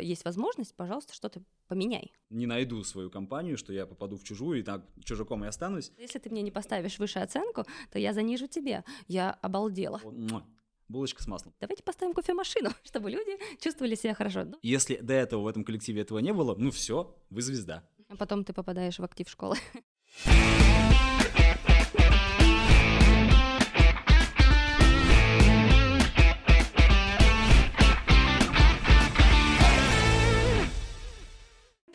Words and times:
есть 0.00 0.24
возможность, 0.24 0.74
пожалуйста, 0.74 1.14
что-то 1.14 1.42
поменяй. 1.68 2.12
Не 2.30 2.46
найду 2.46 2.82
свою 2.84 3.10
компанию, 3.10 3.56
что 3.56 3.72
я 3.72 3.86
попаду 3.86 4.16
в 4.16 4.24
чужую, 4.24 4.60
и 4.60 4.62
так 4.62 4.84
чужаком 5.04 5.44
и 5.44 5.48
останусь. 5.48 5.92
Если 5.98 6.18
ты 6.18 6.30
мне 6.30 6.42
не 6.42 6.50
поставишь 6.50 6.98
выше 6.98 7.18
оценку, 7.20 7.64
то 7.90 7.98
я 7.98 8.12
занижу 8.12 8.46
тебе. 8.46 8.84
Я 9.08 9.30
обалдела. 9.42 10.00
Булочка 10.88 11.22
с 11.22 11.26
маслом. 11.26 11.54
Давайте 11.60 11.82
поставим 11.82 12.12
кофемашину, 12.12 12.70
чтобы 12.84 13.10
люди 13.10 13.38
чувствовали 13.60 13.94
себя 13.94 14.14
хорошо. 14.14 14.44
Ну, 14.44 14.58
Если 14.62 14.96
до 14.96 15.14
этого 15.14 15.42
в 15.42 15.46
этом 15.46 15.64
коллективе 15.64 16.02
этого 16.02 16.18
не 16.18 16.32
было, 16.34 16.54
ну 16.54 16.70
все, 16.70 17.16
вы 17.30 17.40
звезда. 17.40 17.88
а 18.08 18.16
потом 18.16 18.44
ты 18.44 18.52
попадаешь 18.52 18.98
в 18.98 19.04
актив 19.04 19.28
школы. 19.28 19.56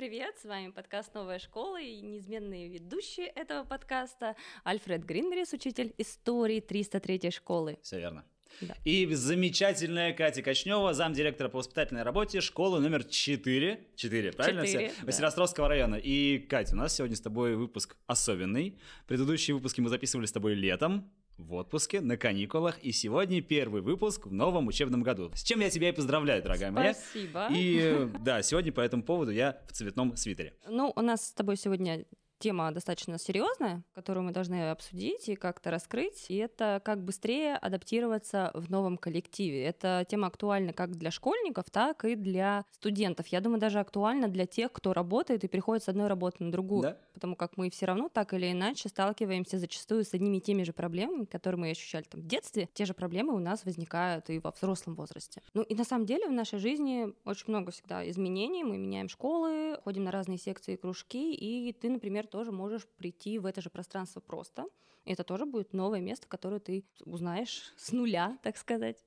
Привет, 0.08 0.38
с 0.42 0.46
вами 0.46 0.72
подкаст 0.72 1.14
«Новая 1.16 1.38
школа» 1.38 1.82
и 1.82 2.00
неизменные 2.00 2.70
ведущие 2.70 3.28
этого 3.28 3.66
подкаста 3.66 4.38
Альфред 4.64 5.04
Гринберис, 5.04 5.52
учитель 5.52 5.94
истории 5.98 6.62
303 6.62 7.30
школы. 7.30 7.78
Все 7.82 8.00
верно. 8.00 8.24
Да. 8.62 8.74
И 8.86 9.06
замечательная 9.14 10.14
Катя 10.14 10.42
Кочнева, 10.42 10.94
замдиректора 10.94 11.50
по 11.50 11.58
воспитательной 11.58 12.04
работе 12.04 12.40
школы 12.40 12.80
номер 12.80 13.04
4. 13.04 13.86
4, 13.98 14.32
правильно 14.32 14.66
Четыре, 14.66 14.88
все? 14.88 14.98
да. 15.02 15.06
Василостровского 15.08 15.68
района. 15.68 15.96
И, 15.96 16.40
Катя, 16.40 16.76
у 16.76 16.78
нас 16.78 16.96
сегодня 16.96 17.18
с 17.18 17.22
тобой 17.22 17.58
выпуск 17.58 17.98
особенный. 18.06 18.80
Предыдущие 19.08 19.56
выпуски 19.56 19.82
мы 19.82 19.90
записывали 19.90 20.26
с 20.26 20.32
тобой 20.32 20.54
летом, 20.54 21.12
в 21.38 21.54
отпуске, 21.54 22.02
на 22.02 22.18
каникулах. 22.18 22.80
И 22.80 22.92
сегодня 22.92 23.42
первый 23.42 23.82
выпуск 23.82 24.28
в 24.28 24.34
новом 24.34 24.68
учебном 24.68 25.04
году. 25.04 25.32
С 25.34 25.44
чем 25.44 25.60
я 25.60 25.70
тебя 25.70 25.90
и 25.90 25.92
поздравляю, 25.92 26.42
дорогая 26.44 26.72
моя. 26.72 26.94
Спасибо. 26.94 27.48
И 27.52 28.08
да, 28.20 28.42
сегодня 28.42 28.72
по 28.72 28.82
этому 28.82 29.04
поводу 29.04 29.32
я 29.32 29.62
в 29.68 29.74
цветном 29.74 30.16
свитере. 30.16 30.54
Ну, 30.68 30.92
у 30.96 31.02
нас 31.02 31.28
с 31.28 31.34
тобой 31.34 31.58
сегодня 31.58 32.06
тема 32.40 32.72
достаточно 32.72 33.18
серьезная, 33.18 33.84
которую 33.94 34.26
мы 34.26 34.32
должны 34.32 34.70
обсудить 34.72 35.30
и 35.30 35.36
как-то 35.36 35.72
раскрыть. 35.72 36.26
И 36.30 36.38
это 36.38 36.82
как 36.84 37.04
быстрее 37.04 37.56
адаптироваться 37.56 38.52
в 38.54 38.70
новом 38.70 38.98
коллективе. 38.98 39.64
Эта 39.64 40.06
тема 40.10 40.28
актуальна 40.28 40.74
как 40.74 40.96
для 40.96 41.12
школьников, 41.12 41.66
так 41.72 42.06
и 42.06 42.16
для 42.16 42.66
студентов. 42.72 43.28
Я 43.28 43.42
думаю, 43.42 43.60
даже 43.60 43.80
актуальна 43.80 44.28
для 44.28 44.46
тех, 44.46 44.72
кто 44.72 44.94
работает 44.94 45.44
и 45.44 45.48
переходит 45.48 45.84
с 45.84 45.90
одной 45.90 46.08
работы 46.08 46.44
на 46.44 46.52
другую. 46.52 46.82
Да? 46.82 46.98
Потому 47.14 47.36
как 47.36 47.58
мы 47.58 47.70
все 47.70 47.86
равно 47.86 48.10
так 48.10 48.34
или 48.34 48.52
иначе 48.52 48.90
сталкиваемся 48.90 49.58
зачастую 49.58 50.04
с 50.04 50.14
одними 50.14 50.38
и 50.38 50.42
теми 50.42 50.64
же 50.64 50.74
проблемами, 50.74 51.26
которые 51.26 51.60
мы 51.60 51.72
ощущали 51.72 52.04
там 52.04 52.22
в 52.22 52.28
детстве. 52.28 52.70
Те 52.74 52.86
же 52.86 52.94
проблемы 52.94 53.34
у 53.34 53.40
нас 53.40 53.66
возникают 53.66 54.30
и 54.30 54.40
во 54.40 54.52
взрослом 54.52 54.96
возрасте. 54.96 55.42
Ну 55.54 55.64
и 55.64 55.76
на 55.76 55.84
самом 55.84 56.06
деле 56.06 56.28
в 56.28 56.32
нашей 56.32 56.60
жизни 56.60 57.14
очень 57.26 57.46
много 57.48 57.72
всегда 57.72 58.08
изменений. 58.10 58.64
Мы 58.64 58.78
меняем 58.78 59.10
школы, 59.10 59.80
ходим 59.84 60.04
на 60.04 60.12
разные 60.12 60.38
секции 60.38 60.74
и 60.74 60.78
кружки, 60.78 61.34
и 61.34 61.74
ты, 61.74 61.90
например, 61.90 62.27
тоже 62.28 62.52
можешь 62.52 62.88
прийти 62.98 63.40
в 63.40 63.46
это 63.46 63.62
же 63.62 63.70
пространство 63.70 64.20
просто. 64.20 64.68
И 65.06 65.14
это 65.14 65.24
тоже 65.24 65.46
будет 65.46 65.74
новое 65.74 66.02
место, 66.02 66.28
которое 66.28 66.60
ты 66.60 66.86
узнаешь 67.06 67.74
с 67.78 67.92
нуля, 67.92 68.38
так 68.44 68.58
сказать. 68.58 68.98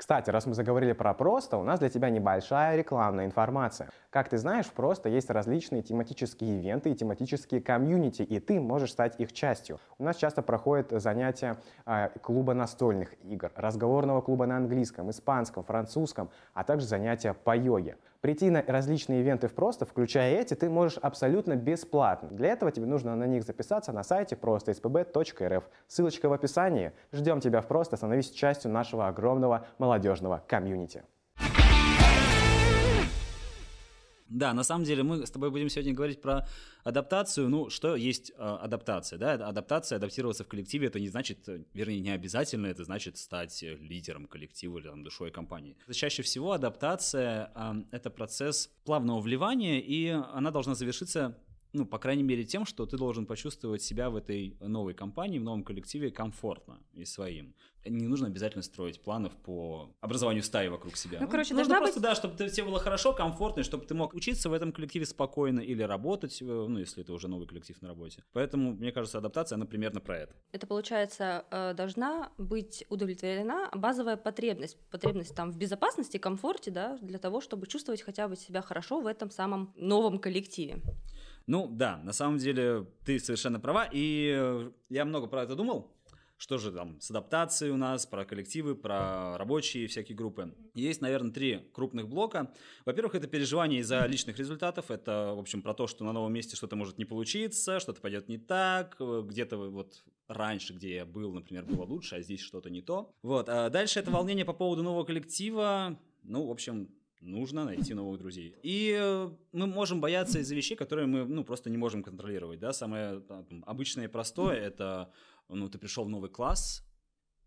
Кстати, 0.00 0.30
раз 0.30 0.46
мы 0.46 0.54
заговорили 0.54 0.94
про 0.94 1.12
просто, 1.12 1.58
у 1.58 1.62
нас 1.62 1.78
для 1.78 1.90
тебя 1.90 2.08
небольшая 2.08 2.74
рекламная 2.74 3.26
информация. 3.26 3.90
Как 4.08 4.30
ты 4.30 4.38
знаешь, 4.38 4.64
в 4.64 4.72
просто 4.72 5.10
есть 5.10 5.28
различные 5.28 5.82
тематические 5.82 6.58
ивенты 6.58 6.90
и 6.90 6.94
тематические 6.94 7.60
комьюнити, 7.60 8.22
и 8.22 8.40
ты 8.40 8.60
можешь 8.60 8.92
стать 8.92 9.20
их 9.20 9.34
частью. 9.34 9.78
У 9.98 10.04
нас 10.04 10.16
часто 10.16 10.40
проходят 10.40 10.90
занятия 10.90 11.58
а, 11.84 12.08
клуба 12.08 12.54
настольных 12.54 13.12
игр, 13.24 13.52
разговорного 13.54 14.22
клуба 14.22 14.46
на 14.46 14.56
английском, 14.56 15.10
испанском, 15.10 15.64
французском, 15.64 16.30
а 16.54 16.64
также 16.64 16.86
занятия 16.86 17.34
по 17.34 17.54
йоге. 17.54 17.98
Прийти 18.20 18.50
на 18.50 18.62
различные 18.66 19.20
ивенты 19.20 19.48
в 19.48 19.54
просто, 19.54 19.86
включая 19.86 20.34
эти, 20.34 20.54
ты 20.54 20.68
можешь 20.68 20.98
абсолютно 20.98 21.56
бесплатно. 21.56 22.28
Для 22.30 22.50
этого 22.50 22.70
тебе 22.70 22.84
нужно 22.84 23.16
на 23.16 23.24
них 23.26 23.44
записаться 23.44 23.92
на 23.92 24.02
сайте 24.02 24.36
просто.spb.rf. 24.36 25.64
Ссылочка 25.86 26.28
в 26.28 26.32
описании. 26.34 26.92
Ждем 27.12 27.40
тебя 27.40 27.62
в 27.62 27.66
просто, 27.66 27.96
становись 27.96 28.30
частью 28.30 28.70
нашего 28.70 29.08
огромного 29.08 29.66
молодежного 29.78 30.44
комьюнити. 30.46 31.02
Да, 34.30 34.54
на 34.54 34.62
самом 34.62 34.84
деле 34.84 35.02
мы 35.02 35.26
с 35.26 35.30
тобой 35.30 35.50
будем 35.50 35.68
сегодня 35.68 35.92
говорить 35.92 36.22
про 36.22 36.46
адаптацию. 36.84 37.48
Ну, 37.48 37.68
что 37.68 37.96
есть 37.96 38.30
э, 38.30 38.34
адаптация? 38.36 39.18
Да? 39.18 39.32
Адаптация, 39.32 39.96
адаптироваться 39.96 40.44
в 40.44 40.48
коллективе, 40.48 40.86
это 40.86 41.00
не 41.00 41.08
значит, 41.08 41.48
э, 41.48 41.64
вернее, 41.74 42.00
не 42.00 42.10
обязательно, 42.10 42.66
это 42.68 42.84
значит 42.84 43.18
стать 43.18 43.62
э, 43.64 43.74
лидером 43.74 44.26
коллектива 44.26 44.78
или 44.78 44.86
там, 44.86 45.02
душой 45.02 45.32
компании. 45.32 45.76
Чаще 45.90 46.22
всего 46.22 46.52
адаптация 46.52 47.50
э, 47.54 47.82
это 47.90 48.08
процесс 48.10 48.70
плавного 48.84 49.20
вливания, 49.20 49.80
и 49.80 50.08
она 50.08 50.52
должна 50.52 50.76
завершиться 50.76 51.36
ну, 51.72 51.86
по 51.86 51.98
крайней 51.98 52.22
мере, 52.22 52.44
тем, 52.44 52.66
что 52.66 52.86
ты 52.86 52.96
должен 52.96 53.26
почувствовать 53.26 53.82
себя 53.82 54.10
в 54.10 54.16
этой 54.16 54.56
новой 54.60 54.94
компании, 54.94 55.38
в 55.38 55.44
новом 55.44 55.62
коллективе 55.62 56.10
комфортно 56.10 56.80
и 56.94 57.04
своим. 57.04 57.54
Не 57.86 58.08
нужно 58.08 58.26
обязательно 58.26 58.62
строить 58.62 59.00
планов 59.00 59.34
по 59.36 59.94
образованию 60.00 60.42
стаи 60.42 60.68
вокруг 60.68 60.96
себя. 60.96 61.18
Ну, 61.20 61.28
короче, 61.28 61.54
нужно 61.54 61.76
должна 61.76 61.78
просто, 61.80 62.00
да, 62.00 62.14
чтобы 62.14 62.36
тебе 62.36 62.64
было 62.64 62.78
хорошо, 62.78 63.14
комфортно, 63.14 63.60
и 63.60 63.62
чтобы 63.62 63.86
ты 63.86 63.94
мог 63.94 64.12
учиться 64.12 64.50
в 64.50 64.52
этом 64.52 64.72
коллективе 64.72 65.06
спокойно 65.06 65.60
или 65.60 65.82
работать, 65.82 66.42
э, 66.42 66.44
ну, 66.44 66.78
если 66.78 67.02
это 67.02 67.14
уже 67.14 67.28
новый 67.28 67.46
коллектив 67.46 67.80
на 67.80 67.88
работе. 67.88 68.22
Поэтому, 68.32 68.72
мне 68.72 68.92
кажется, 68.92 69.18
адаптация, 69.18 69.56
она 69.56 69.64
примерно 69.64 70.00
про 70.00 70.18
это. 70.18 70.34
Это, 70.52 70.66
получается, 70.66 71.46
э, 71.50 71.72
должна 71.72 72.32
быть 72.36 72.84
удовлетворена 72.90 73.70
базовая 73.74 74.18
потребность. 74.18 74.76
Потребность 74.90 75.34
там 75.34 75.50
в 75.50 75.56
безопасности, 75.56 76.18
комфорте, 76.18 76.70
да, 76.70 76.98
для 77.00 77.18
того, 77.18 77.40
чтобы 77.40 77.66
чувствовать 77.66 78.02
хотя 78.02 78.28
бы 78.28 78.36
себя 78.36 78.60
хорошо 78.60 79.00
в 79.00 79.06
этом 79.06 79.30
самом 79.30 79.72
новом 79.76 80.18
коллективе. 80.18 80.82
Ну, 81.50 81.66
да, 81.66 81.96
на 82.04 82.12
самом 82.12 82.38
деле 82.38 82.86
ты 83.04 83.18
совершенно 83.18 83.58
права, 83.58 83.88
и 83.90 84.32
э, 84.38 84.70
я 84.88 85.04
много 85.04 85.26
про 85.26 85.42
это 85.42 85.56
думал. 85.56 85.92
Что 86.36 86.58
же 86.58 86.70
там 86.70 87.00
с 87.00 87.10
адаптацией 87.10 87.72
у 87.72 87.76
нас, 87.76 88.06
про 88.06 88.24
коллективы, 88.24 88.76
про 88.76 89.36
рабочие 89.36 89.88
всякие 89.88 90.16
группы. 90.16 90.54
Есть, 90.74 91.00
наверное, 91.00 91.32
три 91.32 91.68
крупных 91.72 92.08
блока. 92.08 92.54
Во-первых, 92.86 93.16
это 93.16 93.26
переживание 93.26 93.80
из-за 93.80 94.06
личных 94.06 94.38
результатов. 94.38 94.92
Это, 94.92 95.32
в 95.34 95.40
общем, 95.40 95.60
про 95.60 95.74
то, 95.74 95.88
что 95.88 96.04
на 96.04 96.12
новом 96.12 96.32
месте 96.32 96.54
что-то 96.54 96.76
может 96.76 96.98
не 96.98 97.04
получиться, 97.04 97.80
что-то 97.80 98.00
пойдет 98.00 98.28
не 98.28 98.38
так. 98.38 98.94
э, 99.00 99.22
Где-то 99.26 99.56
вот 99.56 100.04
раньше, 100.28 100.72
где 100.72 100.94
я 100.94 101.04
был, 101.04 101.32
например, 101.32 101.64
было 101.64 101.82
лучше, 101.82 102.14
а 102.14 102.22
здесь 102.22 102.42
что-то 102.42 102.70
не 102.70 102.80
то. 102.80 103.12
Вот. 103.22 103.48
А 103.48 103.70
дальше 103.70 103.98
это 103.98 104.12
волнение 104.12 104.44
по 104.44 104.52
поводу 104.52 104.84
нового 104.84 105.02
коллектива. 105.02 105.98
Ну, 106.22 106.46
в 106.46 106.50
общем, 106.52 106.90
нужно 107.20 107.64
найти 107.64 107.94
новых 107.94 108.18
друзей. 108.18 108.56
И 108.62 108.96
э, 108.98 109.30
мы 109.52 109.66
можем 109.66 110.00
бояться 110.00 110.38
из-за 110.38 110.54
вещей, 110.54 110.76
которые 110.76 111.06
мы, 111.06 111.24
ну, 111.24 111.44
просто 111.44 111.70
не 111.70 111.76
можем 111.76 112.02
контролировать, 112.02 112.58
да. 112.58 112.72
Самое 112.72 113.20
там, 113.20 113.64
обычное 113.66 114.06
и 114.06 114.08
простое– 114.08 114.56
это, 114.60 115.12
ну, 115.48 115.68
ты 115.68 115.78
пришел 115.78 116.04
в 116.04 116.08
новый 116.08 116.30
класс, 116.30 116.84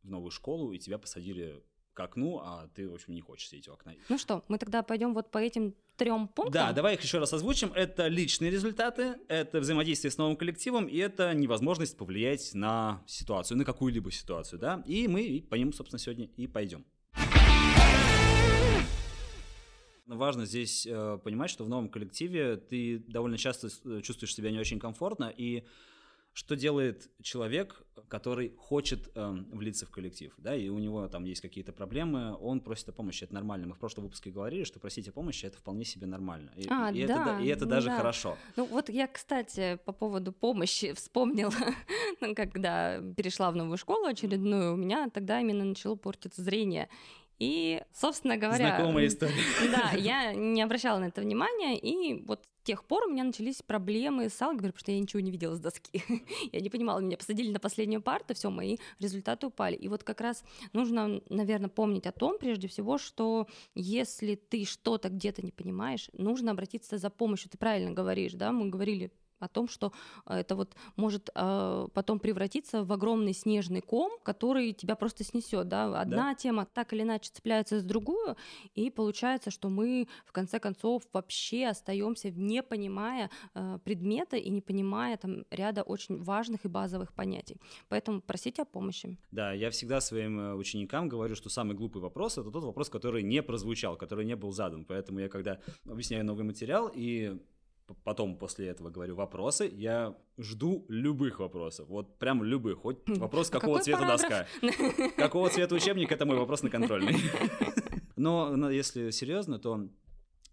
в 0.03 0.09
новую 0.09 0.31
школу, 0.31 0.71
и 0.73 0.79
тебя 0.79 0.97
посадили 0.97 1.63
к 1.93 1.99
окну, 1.99 2.39
а 2.39 2.67
ты, 2.73 2.89
в 2.89 2.93
общем, 2.93 3.13
не 3.13 3.21
хочешь 3.21 3.49
сидеть 3.49 3.67
у 3.67 3.73
окна. 3.73 3.93
Ну 4.09 4.17
что, 4.17 4.43
мы 4.47 4.57
тогда 4.57 4.81
пойдем 4.83 5.13
вот 5.13 5.29
по 5.31 5.37
этим 5.37 5.75
трем 5.95 6.27
пунктам. 6.27 6.53
Да, 6.53 6.73
давай 6.73 6.95
их 6.95 7.01
еще 7.01 7.19
раз 7.19 7.33
озвучим. 7.33 7.71
Это 7.73 8.07
личные 8.07 8.49
результаты, 8.49 9.15
это 9.27 9.59
взаимодействие 9.59 10.11
с 10.11 10.17
новым 10.17 10.35
коллективом, 10.35 10.87
и 10.87 10.97
это 10.97 11.33
невозможность 11.33 11.95
повлиять 11.95 12.53
на 12.55 13.03
ситуацию, 13.05 13.57
на 13.57 13.65
какую-либо 13.65 14.11
ситуацию, 14.11 14.59
да. 14.59 14.83
И 14.87 15.07
мы 15.07 15.45
по 15.47 15.55
ним, 15.55 15.71
собственно, 15.71 15.99
сегодня 15.99 16.25
и 16.35 16.47
пойдем. 16.47 16.83
Важно 20.05 20.45
здесь 20.45 20.85
э, 20.85 21.17
понимать, 21.23 21.49
что 21.49 21.63
в 21.63 21.69
новом 21.69 21.89
коллективе 21.89 22.57
ты 22.57 22.99
довольно 22.99 23.37
часто 23.37 23.69
э, 23.85 24.01
чувствуешь 24.01 24.35
себя 24.35 24.51
не 24.51 24.59
очень 24.59 24.79
комфортно, 24.79 25.33
и 25.35 25.63
что 26.33 26.55
делает 26.55 27.09
человек, 27.21 27.83
который 28.07 28.55
хочет 28.57 29.11
эм, 29.15 29.45
влиться 29.51 29.85
в 29.85 29.91
коллектив, 29.91 30.33
да, 30.37 30.55
и 30.55 30.67
у 30.67 30.79
него 30.79 31.07
там 31.07 31.25
есть 31.25 31.41
какие-то 31.41 31.71
проблемы, 31.71 32.35
он 32.41 32.59
просит 32.59 32.89
о 32.89 32.91
помощи, 32.91 33.23
это 33.23 33.35
нормально. 33.35 33.67
Мы 33.67 33.75
в 33.75 33.77
прошлом 33.77 34.05
выпуске 34.05 34.31
говорили, 34.31 34.63
что 34.63 34.79
просить 34.79 35.07
о 35.07 35.11
помощи 35.11 35.45
это 35.45 35.59
вполне 35.59 35.85
себе 35.85 36.07
нормально, 36.07 36.51
и, 36.55 36.67
А, 36.69 36.91
и 36.91 37.05
да, 37.05 37.35
это, 37.35 37.43
и 37.43 37.47
это 37.47 37.65
ну 37.65 37.71
даже 37.71 37.89
да. 37.89 37.97
хорошо. 37.97 38.35
Ну 38.55 38.65
вот 38.65 38.89
я, 38.89 39.07
кстати, 39.07 39.79
по 39.85 39.93
поводу 39.93 40.33
помощи 40.33 40.93
вспомнила, 40.95 41.53
когда 42.35 42.99
перешла 43.15 43.51
в 43.51 43.55
новую 43.55 43.77
школу 43.77 44.05
очередную, 44.05 44.73
у 44.73 44.77
меня 44.77 45.09
тогда 45.11 45.39
именно 45.39 45.63
начало 45.63 45.95
портиться 45.95 46.41
зрение. 46.41 46.89
И, 47.39 47.81
собственно 47.93 48.37
говоря... 48.37 48.77
Знакомая 48.77 49.07
история. 49.07 49.33
Да, 49.71 49.91
я 49.97 50.33
не 50.33 50.61
обращала 50.61 50.99
на 50.99 51.05
это 51.05 51.21
внимания, 51.21 51.77
и 51.77 52.23
вот 52.25 52.45
с 52.63 52.65
тех 52.65 52.85
пор 52.85 53.05
у 53.05 53.09
меня 53.09 53.25
начались 53.25 53.61
проблемы 53.61 54.29
с 54.29 54.41
алгеброй, 54.41 54.71
потому 54.71 54.79
что 54.79 54.91
я 54.91 54.99
ничего 54.99 55.19
не 55.19 55.31
видела 55.31 55.55
с 55.55 55.59
доски. 55.59 56.01
я 56.51 56.59
не 56.61 56.69
понимала, 56.69 56.99
меня 56.99 57.17
посадили 57.17 57.51
на 57.51 57.59
последнюю 57.59 58.01
парту, 58.01 58.33
все, 58.33 58.49
мои 58.49 58.77
результаты 58.99 59.47
упали. 59.47 59.75
И 59.75 59.89
вот 59.89 60.03
как 60.03 60.21
раз 60.21 60.43
нужно, 60.71 61.21
наверное, 61.29 61.69
помнить 61.69 62.07
о 62.07 62.13
том, 62.13 62.37
прежде 62.37 62.69
всего, 62.69 62.97
что 62.97 63.47
если 63.75 64.35
ты 64.35 64.63
что-то 64.63 65.09
где-то 65.09 65.41
не 65.41 65.51
понимаешь, 65.51 66.09
нужно 66.13 66.51
обратиться 66.51 66.97
за 66.97 67.09
помощью. 67.09 67.49
Ты 67.49 67.57
правильно 67.57 67.91
говоришь, 67.91 68.33
да, 68.33 68.53
мы 68.53 68.69
говорили 68.69 69.11
о 69.43 69.47
том, 69.47 69.67
что 69.67 69.91
это 70.27 70.55
вот 70.55 70.75
может 70.95 71.29
э, 71.33 71.87
потом 71.93 72.19
превратиться 72.19 72.83
в 72.83 72.91
огромный 72.91 73.33
снежный 73.33 73.81
ком, 73.81 74.11
который 74.23 74.73
тебя 74.73 74.95
просто 74.95 75.23
снесет, 75.23 75.67
да, 75.67 75.99
одна 75.99 76.29
да. 76.29 76.35
тема 76.35 76.65
так 76.65 76.93
или 76.93 77.03
иначе 77.03 77.31
цепляется 77.31 77.79
с 77.79 77.83
другую, 77.83 78.35
и 78.75 78.89
получается, 78.89 79.51
что 79.51 79.69
мы 79.69 80.07
в 80.25 80.31
конце 80.31 80.59
концов 80.59 81.03
вообще 81.13 81.67
остаемся 81.67 82.31
не 82.31 82.63
понимая 82.63 83.29
э, 83.53 83.79
предмета 83.83 84.37
и 84.37 84.49
не 84.49 84.61
понимая 84.61 85.17
там 85.17 85.45
ряда 85.51 85.83
очень 85.83 86.21
важных 86.21 86.65
и 86.65 86.67
базовых 86.67 87.13
понятий. 87.13 87.57
Поэтому 87.89 88.21
просите 88.21 88.61
о 88.61 88.65
помощи. 88.65 89.17
Да, 89.31 89.53
я 89.53 89.69
всегда 89.69 90.01
своим 90.01 90.39
э, 90.39 90.53
ученикам 90.55 91.09
говорю, 91.09 91.35
что 91.35 91.49
самый 91.49 91.75
глупый 91.75 92.01
вопрос 92.01 92.37
это 92.37 92.51
тот 92.51 92.63
вопрос, 92.63 92.89
который 92.89 93.23
не 93.23 93.41
прозвучал, 93.41 93.97
который 93.97 94.25
не 94.25 94.35
был 94.35 94.51
задан. 94.51 94.85
Поэтому 94.85 95.19
я 95.19 95.29
когда 95.29 95.59
объясняю 95.85 96.25
новый 96.25 96.43
материал 96.43 96.91
и 96.93 97.39
потом 98.03 98.37
после 98.37 98.67
этого 98.67 98.89
говорю 98.89 99.15
вопросы, 99.15 99.69
я 99.71 100.15
жду 100.37 100.85
любых 100.89 101.39
вопросов, 101.39 101.87
вот 101.89 102.17
прям 102.17 102.43
любых, 102.43 102.79
хоть 102.79 102.97
хм, 103.07 103.15
вопрос, 103.15 103.49
а 103.49 103.59
какого 103.59 103.79
цвета 103.79 104.01
параграф? 104.01 104.47
доска, 104.61 105.09
какого 105.17 105.49
цвета 105.49 105.75
учебник, 105.75 106.11
это 106.11 106.25
мой 106.25 106.37
вопрос 106.37 106.63
на 106.63 106.69
контрольный. 106.69 107.15
Но 108.15 108.69
если 108.69 109.09
серьезно, 109.11 109.59
то 109.59 109.87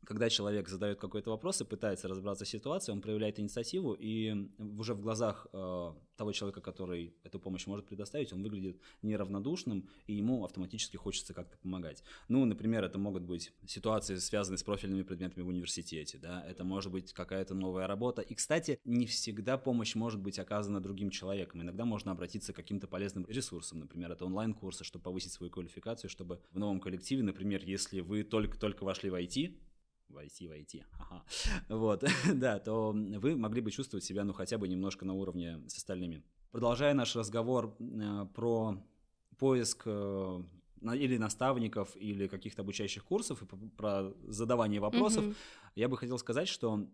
когда 0.05 0.31
человек 0.31 0.69
задает 0.69 0.99
какой-то 0.99 1.31
вопрос 1.31 1.61
и 1.61 1.65
пытается 1.65 2.09
разобраться 2.09 2.45
в 2.45 2.49
ситуации, 2.49 2.93
он 2.93 3.01
проявляет 3.01 3.39
инициативу, 3.39 3.93
и 3.93 4.49
уже 4.59 4.95
в 4.95 5.01
глазах 5.01 5.47
э, 5.53 5.93
того 6.17 6.33
человека, 6.33 6.61
который 6.61 7.15
эту 7.23 7.39
помощь 7.39 7.67
может 7.67 7.87
предоставить, 7.87 8.33
он 8.33 8.43
выглядит 8.43 8.81
неравнодушным, 9.03 9.89
и 10.07 10.15
ему 10.15 10.45
автоматически 10.45 10.97
хочется 10.97 11.35
как-то 11.35 11.57
помогать. 11.59 12.03
Ну, 12.29 12.45
например, 12.45 12.85
это 12.85 12.99
могут 12.99 13.23
быть 13.23 13.53
ситуации, 13.67 14.17
связанные 14.17 14.59
с 14.59 14.63
профильными 14.63 15.03
предметами 15.03 15.43
в 15.43 15.49
университете, 15.49 16.19
да, 16.19 16.45
это 16.47 16.65
может 16.65 16.93
быть 16.93 17.13
какая-то 17.13 17.55
новая 17.55 17.87
работа. 17.87 18.23
И, 18.23 18.35
кстати, 18.35 18.79
не 18.85 19.07
всегда 19.07 19.59
помощь 19.59 19.95
может 19.95 20.21
быть 20.21 20.39
оказана 20.39 20.81
другим 20.81 21.11
человеком. 21.11 21.63
Иногда 21.63 21.85
можно 21.85 22.13
обратиться 22.13 22.53
к 22.53 22.57
каким-то 22.57 22.87
полезным 22.87 23.27
ресурсам, 23.29 23.81
например, 23.81 24.13
это 24.13 24.25
онлайн-курсы, 24.25 24.85
чтобы 24.85 25.05
повысить 25.05 25.33
свою 25.33 25.51
квалификацию, 25.51 26.11
чтобы 26.11 26.41
в 26.51 26.59
новом 26.59 26.81
коллективе, 26.81 27.23
например, 27.23 27.65
если 27.65 28.01
вы 28.01 28.25
только-только 28.25 28.85
вошли 28.85 29.11
в 29.11 29.15
IT, 29.15 29.57
войти, 30.11 30.49
войти, 30.49 30.85
ага. 30.99 31.25
вот, 31.69 32.05
да, 32.35 32.59
то 32.59 32.93
вы 32.93 33.37
могли 33.37 33.61
бы 33.61 33.71
чувствовать 33.71 34.05
себя, 34.05 34.25
ну, 34.25 34.33
хотя 34.33 34.59
бы 34.59 34.69
немножко 34.69 35.05
на 35.05 35.15
уровне 35.15 35.61
с 35.69 35.77
остальными. 35.77 36.23
Продолжая 36.51 36.95
наш 36.95 37.15
разговор 37.17 37.77
э, 37.79 38.27
про 38.35 38.77
поиск 39.39 39.83
э, 39.87 40.43
или 40.83 41.17
наставников, 41.17 41.97
или 41.97 42.27
каких-то 42.27 42.63
обучающих 42.63 43.05
курсов, 43.05 43.43
и 43.43 43.47
про 43.77 44.13
задавание 44.27 44.81
вопросов, 44.81 45.25
mm-hmm. 45.25 45.37
я 45.77 45.89
бы 45.89 45.97
хотел 45.97 46.19
сказать, 46.19 46.49
что 46.49 46.89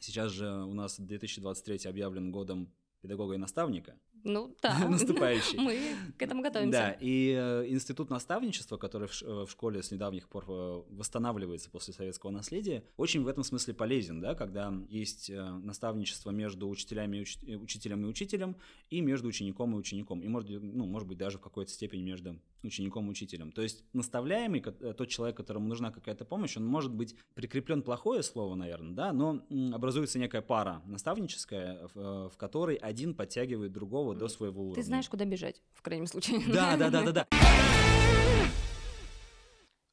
сейчас 0.00 0.32
же 0.32 0.48
у 0.48 0.74
нас 0.74 0.98
2023 0.98 1.88
объявлен 1.88 2.30
годом 2.30 2.72
педагога 3.00 3.34
и 3.34 3.38
наставника. 3.38 3.98
Ну 4.24 4.54
да. 4.62 4.78
Наступающий. 4.88 5.58
Мы 5.58 5.78
к 6.16 6.22
этому 6.22 6.42
готовимся. 6.42 6.78
Да, 6.78 6.96
и 7.00 7.34
э, 7.36 7.66
институт 7.68 8.10
наставничества, 8.10 8.76
который 8.76 9.08
в, 9.08 9.22
э, 9.22 9.46
в 9.46 9.50
школе 9.50 9.82
с 9.82 9.90
недавних 9.90 10.28
пор 10.28 10.44
э, 10.48 10.82
восстанавливается 10.90 11.70
после 11.70 11.94
советского 11.94 12.30
наследия, 12.30 12.84
очень 12.96 13.22
в 13.22 13.28
этом 13.28 13.44
смысле 13.44 13.74
полезен, 13.74 14.20
да, 14.20 14.34
когда 14.34 14.72
есть 14.88 15.30
э, 15.30 15.42
наставничество 15.42 16.30
между 16.30 16.68
учителями 16.68 17.18
и 17.18 17.20
уч, 17.22 17.38
учителем 17.62 18.04
и 18.04 18.08
учителем, 18.08 18.56
и 18.90 19.00
между 19.00 19.28
учеником 19.28 19.74
и 19.74 19.78
учеником, 19.78 20.20
и 20.20 20.28
может, 20.28 20.50
ну, 20.50 20.86
может 20.86 21.08
быть 21.08 21.18
даже 21.18 21.38
в 21.38 21.40
какой-то 21.40 21.70
степени 21.70 22.02
между 22.02 22.38
учеником 22.62 23.06
и 23.06 23.10
учителем. 23.10 23.52
То 23.52 23.62
есть 23.62 23.84
наставляемый, 23.92 24.60
тот 24.60 25.08
человек, 25.08 25.36
которому 25.36 25.68
нужна 25.68 25.90
какая-то 25.90 26.24
помощь, 26.24 26.56
он 26.56 26.66
может 26.66 26.92
быть 26.92 27.14
прикреплен 27.34 27.82
плохое 27.82 28.22
слово, 28.22 28.54
наверное, 28.54 28.94
да, 28.94 29.12
но 29.12 29.42
образуется 29.72 30.18
некая 30.18 30.42
пара 30.42 30.82
наставническая, 30.86 31.88
в, 31.94 32.30
в 32.30 32.36
которой 32.36 32.76
один 32.76 33.14
подтягивает 33.14 33.72
другого 33.72 34.14
до 34.14 34.28
своего 34.28 34.62
уровня. 34.62 34.76
Ты 34.76 34.82
знаешь, 34.82 35.08
куда 35.08 35.24
бежать, 35.24 35.62
в 35.74 35.82
крайнем 35.82 36.06
случае. 36.06 36.40
Да, 36.48 36.76
да, 36.76 36.90
да, 36.90 37.02
да, 37.02 37.12
да. 37.12 37.26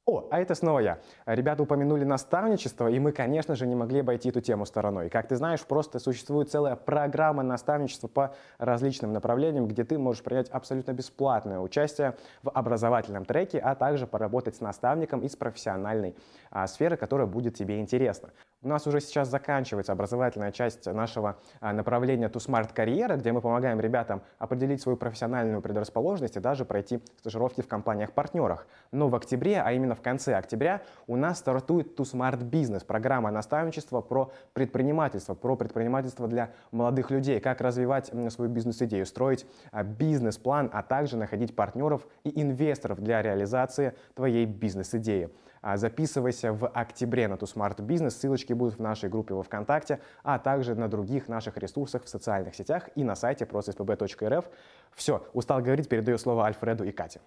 О, 0.08 0.28
а 0.30 0.40
это 0.40 0.54
снова 0.54 0.80
я. 0.80 1.00
Ребята 1.26 1.64
упомянули 1.64 2.04
наставничество, 2.04 2.88
и 2.88 3.00
мы, 3.00 3.12
конечно 3.12 3.56
же, 3.56 3.66
не 3.66 3.74
могли 3.74 4.02
обойти 4.02 4.30
эту 4.30 4.40
тему 4.40 4.68
стороной. 4.68 5.10
Как 5.10 5.28
ты 5.28 5.36
знаешь, 5.36 5.66
просто 5.66 5.98
существует 5.98 6.52
целая 6.52 6.76
программа 6.76 7.42
наставничества 7.42 8.08
по 8.08 8.36
различным 8.60 9.14
направлениям, 9.14 9.68
где 9.68 9.84
ты 9.84 9.98
можешь 9.98 10.22
принять 10.22 10.48
абсолютно 10.50 10.92
бесплатное 10.94 11.60
участие 11.60 12.16
в 12.44 12.52
образовательном 12.52 13.26
треке, 13.26 13.58
а 13.58 13.74
также 13.74 14.06
поработать 14.06 14.56
с 14.56 14.62
наставником 14.62 15.22
из 15.22 15.36
профессиональной 15.36 16.16
а, 16.52 16.68
сферы, 16.68 16.98
которая 16.98 17.26
будет 17.26 17.56
тебе 17.56 17.80
интересна. 17.80 18.30
У 18.66 18.68
нас 18.68 18.88
уже 18.88 19.00
сейчас 19.00 19.30
заканчивается 19.30 19.92
образовательная 19.92 20.52
часть 20.52 20.88
нашего 20.88 21.38
а, 21.60 21.72
направления 21.72 22.30
To 22.30 22.44
Smart 22.44 22.74
карьера, 22.74 23.16
где 23.16 23.32
мы 23.32 23.40
помогаем 23.40 23.80
ребятам 23.80 24.24
определить 24.40 24.82
свою 24.82 24.98
профессиональную 24.98 25.62
предрасположенность 25.62 26.36
и 26.36 26.40
даже 26.40 26.66
пройти 26.66 27.00
стажировки 27.20 27.62
в 27.62 27.68
компаниях-партнерах. 27.68 28.66
Но 28.92 29.08
в 29.08 29.14
октябре, 29.14 29.62
а 29.62 29.72
именно 29.72 29.94
в 29.94 30.02
конце 30.02 30.34
октября, 30.34 30.82
у 31.06 31.16
нас 31.16 31.38
стартует 31.38 32.00
To 32.00 32.12
Smart 32.12 32.40
Business, 32.40 32.84
программа 32.84 33.30
наставничества 33.30 34.02
про 34.02 34.32
предпринимательство, 34.54 35.36
про 35.36 35.56
предпринимательство 35.56 36.28
для 36.28 36.50
молодых 36.72 37.12
людей, 37.12 37.40
как 37.40 37.62
развивать 37.62 38.12
свою 38.30 38.50
бизнес-идею, 38.50 39.06
строить 39.06 39.46
а, 39.72 39.84
бизнес-план, 39.84 40.72
а 40.74 40.82
также 40.82 41.18
находить 41.18 41.56
партнеров 41.56 42.08
и 42.24 42.42
инвесторов 42.42 43.00
для 43.00 43.22
реализации 43.22 43.94
твоей 44.16 44.48
бизнес-идеи. 44.48 45.30
А, 45.68 45.78
записывайся 45.78 46.54
в 46.54 46.68
октябре 46.68 47.28
на 47.28 47.38
Too 47.38 47.54
Smart 47.54 47.80
Business. 47.80 48.16
Ссылочки 48.16 48.54
будут 48.54 48.76
в 48.76 48.82
нашей 48.84 49.10
группе 49.10 49.34
во 49.34 49.42
ВКонтакте, 49.42 50.00
а 50.22 50.38
также 50.38 50.76
на 50.76 50.88
других 50.88 51.28
наших 51.28 51.58
ресурсах 51.58 52.04
в 52.04 52.08
социальных 52.08 52.54
сетях 52.54 52.90
и 52.94 53.04
на 53.04 53.16
сайте 53.16 53.48
просто.спб.рф. 53.48 54.46
Все, 54.94 55.28
устал 55.34 55.62
говорить, 55.64 55.90
передаю 55.90 56.20
слово 56.20 56.46
Альфреду 56.46 56.84
и 56.84 56.92
Кате. 56.92 57.20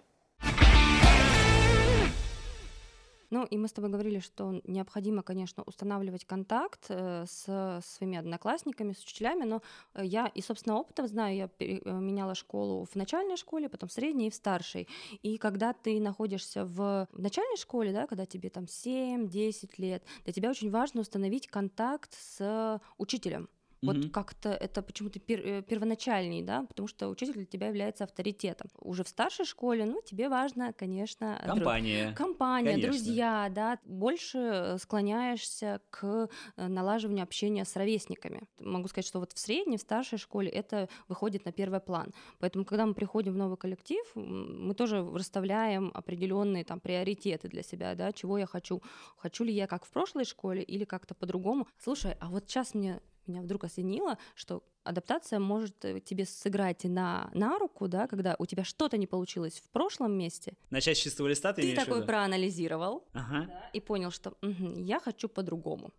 Ну, 3.29 3.45
и 3.45 3.57
мы 3.57 3.67
с 3.67 3.71
тобой 3.71 3.91
говорили, 3.91 4.19
что 4.19 4.61
необходимо, 4.63 5.21
конечно, 5.21 5.63
устанавливать 5.63 6.25
контакт 6.25 6.85
э, 6.89 7.25
с 7.27 7.81
своими 7.83 8.17
одноклассниками, 8.17 8.93
с 8.93 9.03
учителями, 9.03 9.43
но 9.43 9.61
э, 9.93 10.05
я 10.05 10.27
и, 10.27 10.41
собственно, 10.41 10.77
опытом 10.77 11.07
знаю, 11.07 11.35
я 11.35 11.49
э, 11.59 11.91
меняла 11.91 12.33
школу 12.33 12.85
в 12.85 12.95
начальной 12.95 13.37
школе, 13.37 13.69
потом 13.69 13.89
в 13.89 13.93
средней 13.93 14.27
и 14.27 14.31
в 14.31 14.35
старшей. 14.35 14.87
И 15.21 15.37
когда 15.37 15.73
ты 15.73 15.99
находишься 15.99 16.65
в 16.65 17.07
начальной 17.13 17.57
школе, 17.57 17.93
да, 17.93 18.07
когда 18.07 18.25
тебе 18.25 18.49
там 18.49 18.65
7-10 18.65 19.69
лет, 19.77 20.03
для 20.23 20.33
тебя 20.33 20.49
очень 20.49 20.71
важно 20.71 21.01
установить 21.01 21.47
контакт 21.47 22.13
с 22.13 22.81
учителем. 22.97 23.47
Вот 23.81 23.95
mm-hmm. 23.95 24.09
как-то 24.09 24.49
это 24.49 24.81
почему-то 24.81 25.19
пер, 25.19 25.39
э, 25.39 25.61
первоначальней, 25.61 26.43
да, 26.43 26.63
потому 26.63 26.87
что 26.87 27.07
учитель 27.09 27.33
для 27.33 27.45
тебя 27.45 27.67
является 27.67 28.03
авторитетом. 28.03 28.69
Уже 28.79 29.03
в 29.03 29.07
старшей 29.07 29.45
школе, 29.45 29.85
ну, 29.85 30.01
тебе 30.01 30.29
важно, 30.29 30.73
конечно... 30.73 31.41
Компания. 31.45 32.05
Друг... 32.07 32.17
Компания, 32.17 32.71
конечно. 32.71 32.91
друзья, 32.91 33.49
да. 33.49 33.79
Больше 33.85 34.75
склоняешься 34.79 35.81
к 35.89 36.29
э, 36.57 36.67
налаживанию 36.67 37.23
общения 37.23 37.63
с 37.63 37.75
ровесниками. 37.75 38.43
Могу 38.59 38.87
сказать, 38.87 39.07
что 39.07 39.19
вот 39.19 39.31
в 39.33 39.39
средней, 39.39 39.77
в 39.77 39.81
старшей 39.81 40.17
школе 40.17 40.49
это 40.49 40.89
выходит 41.07 41.45
на 41.45 41.51
первый 41.51 41.79
план. 41.79 42.13
Поэтому, 42.39 42.65
когда 42.65 42.85
мы 42.85 42.93
приходим 42.93 43.33
в 43.33 43.37
новый 43.37 43.57
коллектив, 43.57 44.03
мы 44.15 44.73
тоже 44.73 45.07
расставляем 45.13 45.91
определенные 45.93 46.65
там 46.65 46.79
приоритеты 46.79 47.47
для 47.47 47.63
себя, 47.63 47.95
да, 47.95 48.11
чего 48.11 48.37
я 48.37 48.45
хочу. 48.45 48.81
Хочу 49.17 49.43
ли 49.43 49.53
я 49.53 49.67
как 49.67 49.85
в 49.85 49.91
прошлой 49.91 50.25
школе 50.25 50.63
или 50.63 50.85
как-то 50.85 51.15
по-другому. 51.15 51.67
Слушай, 51.77 52.15
а 52.19 52.29
вот 52.29 52.49
сейчас 52.49 52.73
мне 52.73 52.99
меня 53.29 53.41
вдруг 53.41 53.63
осенило, 53.63 54.17
что 54.35 54.63
адаптация 54.83 55.39
может 55.39 55.85
э, 55.85 55.99
тебе 55.99 56.25
сыграть 56.25 56.83
на, 56.83 57.29
на 57.33 57.57
руку, 57.59 57.87
да, 57.87 58.07
когда 58.07 58.35
у 58.39 58.45
тебя 58.45 58.63
что-то 58.63 58.97
не 58.97 59.07
получилось 59.07 59.59
в 59.59 59.69
прошлом 59.69 60.17
месте. 60.17 60.53
Начать 60.69 60.97
с 60.97 61.01
чистого 61.01 61.27
листа 61.27 61.53
ты 61.53 61.61
Ты 61.61 61.75
такой 61.75 62.05
проанализировал 62.05 63.07
ага. 63.13 63.45
да, 63.47 63.69
и 63.73 63.79
понял, 63.79 64.11
что 64.11 64.31
угу, 64.41 64.73
я 64.77 64.99
хочу 64.99 65.29
по-другому. 65.29 65.91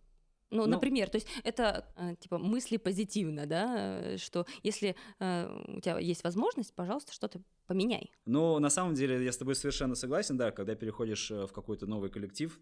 Ну, 0.51 0.65
ну, 0.65 0.71
например, 0.71 1.09
то 1.09 1.15
есть 1.15 1.27
это 1.45 1.85
э, 1.95 2.15
типа 2.19 2.37
мысли 2.37 2.75
позитивно, 2.75 3.45
да, 3.45 4.01
э, 4.01 4.17
что 4.17 4.45
если 4.63 4.97
э, 5.19 5.63
у 5.77 5.79
тебя 5.79 5.97
есть 5.97 6.25
возможность, 6.25 6.73
пожалуйста, 6.75 7.13
что-то 7.13 7.41
поменяй. 7.67 8.11
Ну, 8.25 8.59
на 8.59 8.69
самом 8.69 8.93
деле, 8.93 9.23
я 9.23 9.31
с 9.31 9.37
тобой 9.37 9.55
совершенно 9.55 9.95
согласен, 9.95 10.37
да, 10.37 10.51
когда 10.51 10.75
переходишь 10.75 11.31
в 11.31 11.47
какой-то 11.53 11.87
новый 11.87 12.09
коллектив, 12.09 12.59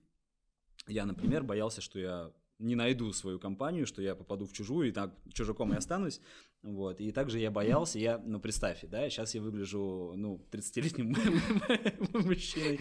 я, 0.88 1.06
например, 1.06 1.44
боялся, 1.44 1.82
что 1.82 1.98
я 1.98 2.32
не 2.60 2.76
найду 2.76 3.12
свою 3.14 3.40
компанию, 3.40 3.88
что 3.88 4.02
я 4.02 4.16
попаду 4.16 4.46
в 4.46 4.54
чужую, 4.54 4.90
и 4.90 4.92
так 4.92 5.14
чужаком 5.34 5.74
и 5.74 5.78
останусь. 5.78 6.22
Вот. 6.62 7.00
И 7.00 7.12
также 7.12 7.40
я 7.40 7.52
боялся, 7.52 7.98
я, 8.00 8.18
ну, 8.18 8.40
представь, 8.40 8.82
да, 8.84 9.10
сейчас 9.10 9.34
я 9.34 9.42
выгляжу, 9.42 10.14
ну, 10.16 10.46
30-летним 10.52 11.16
мужчиной, 12.26 12.80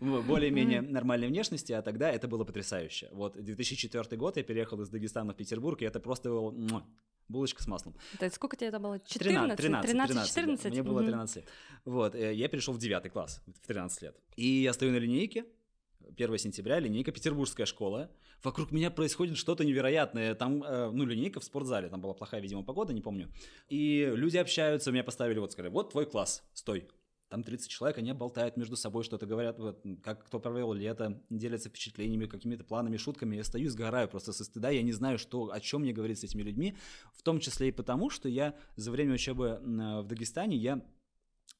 более-менее 0.00 0.82
нормальной 0.82 1.28
внешности, 1.28 1.72
а 1.72 1.82
тогда 1.82 2.10
это 2.10 2.26
было 2.26 2.44
потрясающе. 2.44 3.08
Вот 3.12 3.40
2004 3.40 4.16
год, 4.16 4.36
я 4.36 4.42
переехал 4.42 4.80
из 4.82 4.88
Дагестана 4.88 5.32
в 5.32 5.36
Петербург, 5.36 5.80
и 5.82 5.84
это 5.84 6.00
просто 6.00 6.30
было 6.30 6.84
булочка 7.28 7.62
с 7.62 7.68
маслом. 7.68 7.94
Это 8.18 8.34
сколько 8.34 8.56
тебе 8.56 8.68
это 8.68 8.80
было? 8.80 8.98
14? 8.98 9.56
13, 9.56 9.90
13, 9.90 10.28
14? 10.28 10.72
Мне 10.72 10.82
было 10.82 11.02
13 11.02 11.36
лет. 11.36 11.48
Вот, 11.84 12.14
э, 12.14 12.34
я 12.34 12.48
перешел 12.48 12.74
в 12.74 12.78
9 12.78 13.10
класс 13.12 13.42
в 13.46 13.66
13 13.66 14.02
лет. 14.02 14.16
И 14.36 14.46
я 14.62 14.72
стою 14.72 14.92
на 14.92 14.98
линейке, 14.98 15.46
1 16.16 16.38
сентября, 16.38 16.78
линейка 16.78 17.12
«Петербургская 17.12 17.66
школа». 17.66 18.10
Вокруг 18.42 18.72
меня 18.72 18.90
происходит 18.90 19.36
что-то 19.36 19.64
невероятное. 19.64 20.34
Там, 20.34 20.62
э, 20.62 20.90
ну, 20.90 21.04
линейка 21.04 21.40
в 21.40 21.44
спортзале, 21.44 21.88
там 21.88 22.00
была 22.00 22.14
плохая, 22.14 22.40
видимо, 22.40 22.62
погода, 22.64 22.92
не 22.92 23.00
помню. 23.00 23.30
И 23.68 24.10
люди 24.14 24.36
общаются, 24.36 24.90
меня 24.90 25.04
поставили, 25.04 25.38
вот 25.38 25.52
сказали, 25.52 25.72
вот 25.72 25.90
твой 25.90 26.06
класс, 26.06 26.42
стой. 26.52 26.88
Там 27.28 27.42
30 27.42 27.70
человек, 27.70 27.96
они 27.96 28.12
болтают 28.12 28.58
между 28.58 28.76
собой, 28.76 29.04
что-то 29.04 29.24
говорят, 29.24 29.58
вот, 29.58 29.82
как 30.02 30.26
кто 30.26 30.38
провел 30.38 30.74
лето, 30.74 31.22
делятся 31.30 31.70
впечатлениями, 31.70 32.26
какими-то 32.26 32.62
планами, 32.62 32.98
шутками. 32.98 33.36
Я 33.36 33.44
стою, 33.44 33.70
сгораю 33.70 34.06
просто 34.06 34.34
со 34.34 34.44
стыда, 34.44 34.68
я 34.68 34.82
не 34.82 34.92
знаю, 34.92 35.18
что, 35.18 35.50
о 35.50 35.58
чем 35.58 35.80
мне 35.80 35.94
говорить 35.94 36.18
с 36.18 36.24
этими 36.24 36.42
людьми, 36.42 36.76
в 37.14 37.22
том 37.22 37.40
числе 37.40 37.68
и 37.68 37.72
потому, 37.72 38.10
что 38.10 38.28
я 38.28 38.54
за 38.76 38.90
время 38.90 39.14
учебы 39.14 39.60
в 39.62 40.06
Дагестане, 40.06 40.58
я 40.58 40.82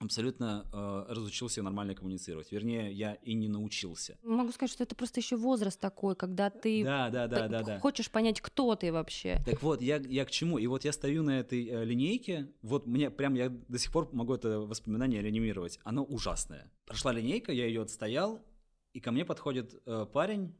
абсолютно 0.04 0.66
э, 0.72 1.12
разучился 1.12 1.62
нормально 1.62 1.94
коммуницировать. 1.94 2.52
Вернее, 2.52 2.92
я 2.92 3.14
и 3.14 3.34
не 3.34 3.48
научился. 3.48 4.18
Могу 4.22 4.52
сказать, 4.52 4.72
что 4.72 4.82
это 4.82 4.94
просто 4.94 5.20
еще 5.20 5.36
возраст 5.36 5.78
такой, 5.80 6.16
когда 6.16 6.50
ты 6.50 6.84
да, 6.84 7.10
да, 7.10 7.26
да, 7.26 7.48
да, 7.48 7.62
да. 7.62 7.80
хочешь 7.80 8.10
понять, 8.10 8.40
кто 8.40 8.74
ты 8.74 8.92
вообще. 8.92 9.42
Так 9.44 9.62
вот, 9.62 9.82
я, 9.82 9.96
я 9.96 10.24
к 10.24 10.30
чему? 10.30 10.58
И 10.58 10.66
вот 10.66 10.84
я 10.84 10.92
стою 10.92 11.22
на 11.22 11.40
этой 11.40 11.66
э, 11.66 11.84
линейке, 11.84 12.52
вот 12.62 12.86
мне 12.86 13.10
прям 13.10 13.34
я 13.34 13.48
до 13.48 13.78
сих 13.78 13.92
пор 13.92 14.08
могу 14.12 14.34
это 14.34 14.60
воспоминание 14.60 15.22
реанимировать. 15.22 15.78
Оно 15.84 16.04
ужасное. 16.04 16.70
Прошла 16.86 17.12
линейка, 17.12 17.52
я 17.52 17.66
ее 17.66 17.82
отстоял, 17.82 18.44
и 18.92 19.00
ко 19.00 19.12
мне 19.12 19.24
подходит 19.24 19.80
э, 19.86 20.06
парень, 20.12 20.54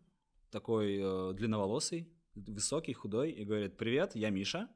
такой 0.51 0.99
э, 1.01 1.33
длинноволосый, 1.35 2.09
высокий, 2.35 2.93
худой, 2.93 3.31
и 3.31 3.45
говорит, 3.45 3.77
привет, 3.77 4.15
я 4.15 4.31
Миша, 4.31 4.69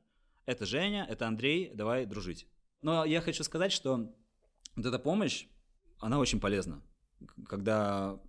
это 0.45 0.67
Женя, 0.67 1.07
это 1.09 1.27
Андрей, 1.27 1.73
давай 1.75 2.07
дружить. 2.07 2.47
Но 2.83 3.05
я 3.05 3.21
хочу 3.21 3.43
сказать, 3.43 3.73
что 3.73 4.15
вот 4.77 4.87
эта 4.87 4.99
помощь, 4.99 5.47
она 5.99 6.19
очень 6.19 6.41
полезна. 6.41 6.83
Когда 7.49 8.21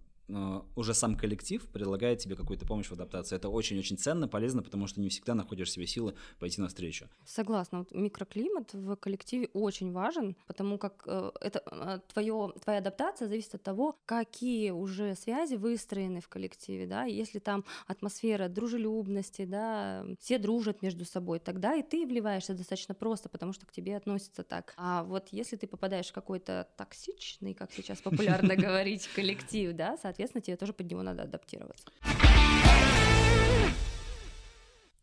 уже 0.76 0.94
сам 0.94 1.16
коллектив 1.16 1.66
предлагает 1.68 2.20
тебе 2.20 2.36
какую-то 2.36 2.66
помощь 2.66 2.88
в 2.88 2.94
адаптации. 2.94 3.36
Это 3.36 3.50
очень-очень 3.50 3.98
ценно, 3.98 4.28
полезно, 4.28 4.62
потому 4.62 4.88
что 4.88 5.00
не 5.00 5.10
всегда 5.10 5.36
находишь 5.36 5.72
себе 5.72 5.88
силы 5.88 6.16
пойти 6.40 6.62
навстречу. 6.62 7.10
Согласна. 7.26 7.80
Вот 7.80 7.92
микроклимат 7.92 8.74
в 8.74 8.96
коллективе 8.98 9.50
очень 9.54 9.92
важен, 9.92 10.36
потому 10.48 10.78
как 10.78 11.04
э, 11.06 11.32
это 11.42 11.62
э, 11.72 12.00
твое, 12.14 12.54
твоя 12.64 12.80
адаптация 12.80 13.28
зависит 13.28 13.56
от 13.56 13.64
того, 13.64 13.98
какие 14.06 14.72
уже 14.72 15.16
связи 15.16 15.56
выстроены 15.56 16.20
в 16.20 16.28
коллективе, 16.28 16.88
да, 16.88 17.04
если 17.04 17.40
там 17.40 17.64
атмосфера 17.88 18.50
дружелюбности, 18.50 19.46
да, 19.46 20.06
все 20.20 20.38
дружат 20.38 20.82
между 20.82 21.06
собой, 21.06 21.40
тогда 21.40 21.76
и 21.76 21.84
ты 21.84 22.06
вливаешься 22.06 22.54
достаточно 22.54 22.94
просто, 22.94 23.30
потому 23.30 23.54
что 23.54 23.66
к 23.66 23.72
тебе 23.72 23.96
относятся 23.96 24.44
так. 24.44 24.74
А 24.78 25.04
вот 25.04 25.30
если 25.32 25.56
ты 25.56 25.68
попадаешь 25.68 26.10
в 26.10 26.14
какой-то 26.14 26.68
токсичный, 26.76 27.54
как 27.54 27.72
сейчас 27.72 28.02
популярно 28.02 28.56
говорить, 28.58 29.08
коллектив, 29.08 29.74
да, 29.74 29.98
соответственно, 29.98 30.17
соответственно, 30.18 30.42
тебе 30.42 30.58
тоже 30.58 30.74
под 30.74 30.90
него 30.90 31.04
надо 31.04 31.24
адаптироваться. 31.24 31.86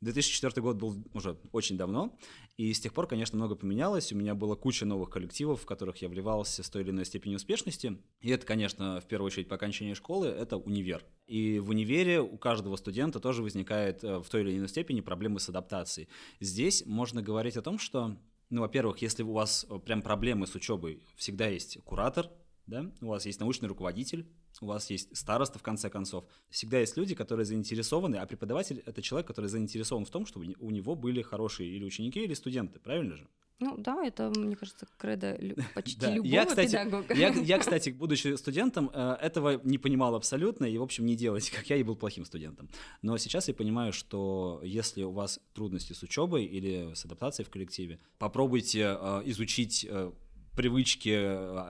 2004 0.00 0.60
год 0.60 0.76
был 0.76 1.02
уже 1.14 1.38
очень 1.52 1.78
давно, 1.78 2.14
и 2.58 2.74
с 2.74 2.80
тех 2.80 2.92
пор, 2.92 3.06
конечно, 3.06 3.38
много 3.38 3.54
поменялось. 3.54 4.12
У 4.12 4.16
меня 4.16 4.34
была 4.34 4.54
куча 4.54 4.84
новых 4.84 5.08
коллективов, 5.08 5.62
в 5.62 5.66
которых 5.66 6.02
я 6.02 6.10
вливался 6.10 6.62
с 6.62 6.68
той 6.68 6.82
или 6.82 6.90
иной 6.90 7.06
степенью 7.06 7.36
успешности. 7.36 7.96
И 8.20 8.28
это, 8.28 8.44
конечно, 8.44 9.00
в 9.00 9.06
первую 9.06 9.28
очередь 9.28 9.48
по 9.48 9.54
окончании 9.54 9.94
школы, 9.94 10.26
это 10.26 10.58
универ. 10.58 11.06
И 11.26 11.58
в 11.58 11.70
универе 11.70 12.20
у 12.20 12.36
каждого 12.36 12.76
студента 12.76 13.18
тоже 13.18 13.42
возникает 13.42 14.04
э, 14.04 14.18
в 14.18 14.28
той 14.28 14.42
или 14.42 14.58
иной 14.58 14.68
степени 14.68 15.00
проблемы 15.00 15.40
с 15.40 15.48
адаптацией. 15.48 16.08
Здесь 16.38 16.84
можно 16.84 17.22
говорить 17.22 17.56
о 17.56 17.62
том, 17.62 17.78
что, 17.78 18.14
ну, 18.50 18.60
во-первых, 18.60 18.98
если 18.98 19.22
у 19.22 19.32
вас 19.32 19.64
э, 19.70 19.78
прям 19.78 20.02
проблемы 20.02 20.46
с 20.46 20.54
учебой, 20.54 21.02
всегда 21.16 21.46
есть 21.46 21.78
куратор, 21.82 22.28
да, 22.66 22.90
у 23.00 23.06
вас 23.06 23.24
есть 23.24 23.40
научный 23.40 23.68
руководитель, 23.68 24.26
у 24.60 24.66
вас 24.66 24.90
есть 24.90 25.16
староста, 25.16 25.58
в 25.58 25.62
конце 25.62 25.90
концов. 25.90 26.24
Всегда 26.50 26.78
есть 26.78 26.96
люди, 26.96 27.14
которые 27.14 27.44
заинтересованы, 27.44 28.16
а 28.16 28.26
преподаватель— 28.26 28.82
это 28.86 29.02
человек, 29.02 29.26
который 29.26 29.46
заинтересован 29.46 30.04
в 30.04 30.10
том, 30.10 30.26
чтобы 30.26 30.54
у 30.58 30.70
него 30.70 30.94
были 30.94 31.22
хорошие 31.22 31.70
или 31.70 31.84
ученики, 31.84 32.22
или 32.22 32.34
студенты, 32.34 32.78
правильно 32.78 33.16
же? 33.16 33.28
Ну 33.60 33.76
да, 33.78 34.04
это, 34.04 34.32
мне 34.36 34.56
кажется, 34.56 34.86
кредо 34.98 35.38
почти 35.74 36.00
да. 36.00 36.10
любого 36.10 36.32
я, 36.32 36.44
кстати, 36.44 36.72
педагога. 36.72 37.14
Я, 37.14 37.28
я, 37.42 37.58
кстати, 37.58 37.90
будучи 37.90 38.36
студентом, 38.36 38.90
э, 38.92 39.16
этого 39.20 39.60
не 39.62 39.78
понимал 39.78 40.14
абсолютно, 40.14 40.64
и, 40.64 40.76
в 40.76 40.82
общем, 40.82 41.06
не 41.06 41.14
делать, 41.14 41.50
как 41.50 41.70
я, 41.70 41.76
и 41.76 41.82
был 41.82 41.94
плохим 41.94 42.24
студентом. 42.24 42.68
Но 43.02 43.16
сейчас 43.16 43.48
я 43.48 43.54
понимаю, 43.54 43.92
что 43.92 44.60
если 44.64 45.04
у 45.04 45.12
вас 45.12 45.40
трудности 45.52 45.92
с 45.92 46.02
учебой 46.02 46.44
или 46.44 46.94
с 46.94 47.04
адаптацией 47.04 47.46
в 47.46 47.50
коллективе, 47.50 48.00
попробуйте 48.18 48.96
э, 49.00 49.22
изучить 49.26 49.86
э, 49.88 50.12
привычки, 50.56 51.10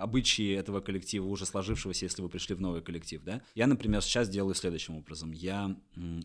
обычаи 0.01 0.55
этого 0.55 0.81
коллектива, 0.81 1.27
уже 1.27 1.47
сложившегося, 1.47 2.05
если 2.05 2.23
вы 2.23 2.29
пришли 2.29 2.55
в 2.55 2.61
новый 2.61 2.83
коллектив, 2.83 3.23
да. 3.23 3.43
Я, 3.55 3.67
например, 3.67 4.03
сейчас 4.03 4.29
делаю 4.29 4.55
следующим 4.55 4.97
образом. 4.97 5.33
Я 5.33 5.77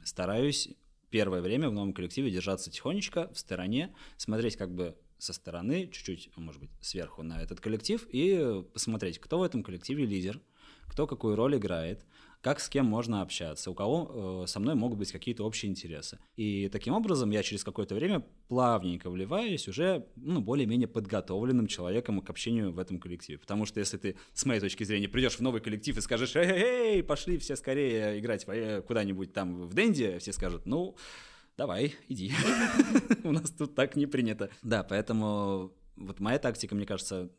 стараюсь 0.04 0.70
первое 1.10 1.42
время 1.42 1.70
в 1.70 1.74
новом 1.74 1.94
коллективе 1.94 2.32
держаться 2.32 2.70
тихонечко 2.70 3.32
в 3.34 3.39
стороне, 3.39 3.94
смотреть 4.18 4.56
как 4.58 4.74
бы 4.74 4.96
со 5.18 5.34
стороны, 5.34 5.89
чуть-чуть, 5.92 6.30
может 6.38 6.62
быть, 6.62 6.70
сверху 6.82 7.24
на 7.24 7.42
этот 7.42 7.60
коллектив 7.60 8.08
и 8.12 8.63
посмотреть, 8.74 9.20
кто 9.20 9.39
в 9.39 9.44
этом 9.44 9.63
коллективе 9.63 10.06
лидер, 10.06 10.39
кто 10.88 11.08
какую 11.08 11.36
роль 11.36 11.58
играет, 11.58 12.06
как 12.41 12.60
с 12.60 12.69
кем 12.69 12.86
можно 12.86 13.22
общаться, 13.22 13.69
у 13.69 13.74
кого 13.74 14.43
э, 14.43 14.48
со 14.48 14.60
мной 14.60 14.75
могут 14.75 14.98
быть 14.98 15.12
какие-то 15.12 15.43
общие 15.43 15.69
интересы. 15.69 16.19
И 16.36 16.69
таким 16.69 16.93
образом 16.93 17.29
я 17.31 17.43
через 17.43 17.63
какое-то 17.63 17.96
время 17.96 18.25
плавненько 18.48 19.10
вливаюсь 19.10 19.67
уже 19.67 20.08
ну, 20.15 20.41
более-менее 20.41 20.88
подготовленным 20.88 21.67
человеком 21.67 22.22
к 22.22 22.29
общению 22.29 22.72
в 22.72 22.79
этом 22.79 23.00
коллективе. 23.00 23.39
Потому 23.39 23.65
что 23.65 23.79
если 23.79 23.98
ты, 23.98 24.15
с 24.34 24.46
моей 24.46 24.62
точки 24.62 24.84
зрения, 24.84 25.10
придешь 25.10 25.36
в 25.36 25.41
новый 25.41 25.60
коллектив 25.62 25.98
и 25.98 26.01
скажешь, 26.01 26.36
эй, 26.36 26.48
эй, 26.48 27.03
пошли 27.03 27.38
все 27.38 27.55
скорее 27.55 28.19
играть 28.19 28.46
куда-нибудь 28.86 29.34
там 29.34 29.67
в 29.67 29.74
Денди, 29.74 30.17
все 30.19 30.31
скажут, 30.31 30.65
ну, 30.65 30.96
давай, 31.58 31.93
иди. 32.08 32.31
У 33.25 33.31
нас 33.34 33.51
тут 33.51 33.75
так 33.75 33.98
не 33.98 34.05
принято. 34.08 34.50
Да, 34.63 34.84
поэтому 34.84 35.74
вот 36.00 36.20
моя 36.20 36.39
тактика, 36.39 36.75
мне 36.75 36.86
кажется, 36.86 37.29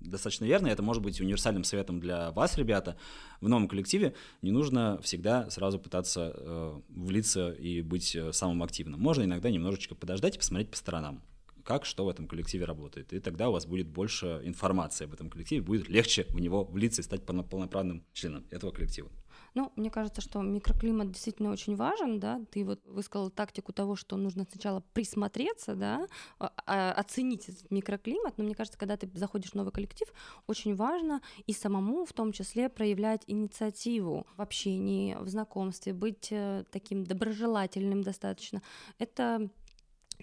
достаточно 0.00 0.44
верная. 0.44 0.72
Это 0.72 0.82
может 0.82 1.02
быть 1.02 1.20
универсальным 1.20 1.64
советом 1.64 2.00
для 2.00 2.30
вас, 2.32 2.56
ребята. 2.56 2.96
В 3.40 3.48
новом 3.48 3.68
коллективе 3.68 4.14
не 4.42 4.50
нужно 4.50 5.00
всегда 5.02 5.50
сразу 5.50 5.78
пытаться 5.78 6.32
э, 6.34 6.80
влиться 6.88 7.50
и 7.52 7.82
быть 7.82 8.14
э, 8.14 8.32
самым 8.32 8.62
активным. 8.62 9.00
Можно 9.00 9.24
иногда 9.24 9.50
немножечко 9.50 9.94
подождать 9.94 10.36
и 10.36 10.38
посмотреть 10.38 10.70
по 10.70 10.76
сторонам 10.76 11.22
как 11.64 11.86
что 11.86 12.04
в 12.04 12.10
этом 12.10 12.28
коллективе 12.28 12.66
работает. 12.66 13.14
И 13.14 13.20
тогда 13.20 13.48
у 13.48 13.52
вас 13.52 13.64
будет 13.64 13.88
больше 13.88 14.42
информации 14.44 15.06
об 15.06 15.14
этом 15.14 15.30
коллективе, 15.30 15.62
будет 15.62 15.88
легче 15.88 16.26
в 16.28 16.38
него 16.38 16.62
влиться 16.62 17.00
и 17.00 17.04
стать 17.04 17.24
полноправным 17.24 18.04
членом 18.12 18.44
этого 18.50 18.70
коллектива. 18.70 19.10
Ну, 19.54 19.72
мне 19.76 19.88
кажется, 19.88 20.20
что 20.20 20.42
микроклимат 20.42 21.12
действительно 21.12 21.52
очень 21.52 21.76
важен, 21.76 22.18
да. 22.18 22.40
Ты 22.50 22.64
вот 22.64 22.84
высказал 22.86 23.30
тактику 23.30 23.72
того, 23.72 23.94
что 23.94 24.16
нужно 24.16 24.46
сначала 24.50 24.80
присмотреться, 24.92 25.76
да, 25.76 26.08
а, 26.40 26.52
а, 26.66 26.92
оценить 26.92 27.48
этот 27.48 27.70
микроклимат. 27.70 28.36
Но 28.36 28.44
мне 28.44 28.56
кажется, 28.56 28.78
когда 28.78 28.96
ты 28.96 29.08
заходишь 29.14 29.52
в 29.52 29.54
новый 29.54 29.72
коллектив, 29.72 30.12
очень 30.48 30.74
важно 30.74 31.20
и 31.46 31.52
самому 31.52 32.04
в 32.04 32.12
том 32.12 32.32
числе 32.32 32.68
проявлять 32.68 33.22
инициативу 33.28 34.26
в 34.36 34.42
общении, 34.42 35.16
в 35.20 35.28
знакомстве, 35.28 35.92
быть 35.92 36.28
э, 36.32 36.64
таким 36.72 37.04
доброжелательным 37.04 38.02
достаточно. 38.02 38.60
Это 38.98 39.48